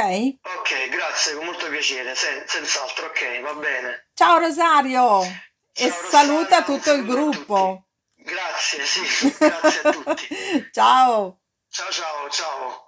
ok, 0.58 0.90
grazie, 0.90 1.36
con 1.36 1.46
molto 1.46 1.70
piacere, 1.70 2.16
sen- 2.16 2.44
senz'altro, 2.48 3.06
ok, 3.06 3.42
va 3.42 3.54
bene. 3.54 4.08
Ciao 4.16 4.40
Rosario 4.40 5.22
e 5.22 5.92
Ciao 5.92 6.10
saluta 6.10 6.58
Rossana, 6.58 6.66
un 6.66 6.80
tutto 6.80 6.94
il 6.94 7.06
gruppo. 7.06 7.86
Grazie, 8.16 8.84
sì, 8.88 9.02
grazie 9.38 9.82
a 9.82 9.92
tutti. 9.92 10.28
Ciao. 10.74 11.42
Ciao 11.70 11.92
ciao, 11.92 12.28
ciao. 12.32 12.85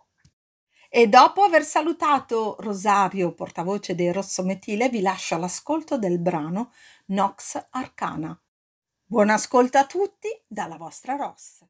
E 0.97 1.07
dopo 1.07 1.43
aver 1.43 1.63
salutato 1.63 2.55
Rosario, 2.57 3.31
portavoce 3.31 3.93
dei 3.93 4.11
Rossometile, 4.11 4.89
vi 4.89 5.01
lascio 5.01 5.35
all'ascolto 5.35 5.99
del 5.99 6.17
brano 6.17 6.71
Nox 7.09 7.67
Arcana. 7.69 8.35
Buon 9.05 9.29
ascolto 9.29 9.77
a 9.77 9.85
tutti 9.85 10.27
dalla 10.47 10.77
vostra 10.77 11.15
Ross. 11.15 11.63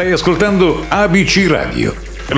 Stai 0.00 0.12
ascoltando 0.12 0.86
ABC 0.88 1.46
Radio 1.46 2.09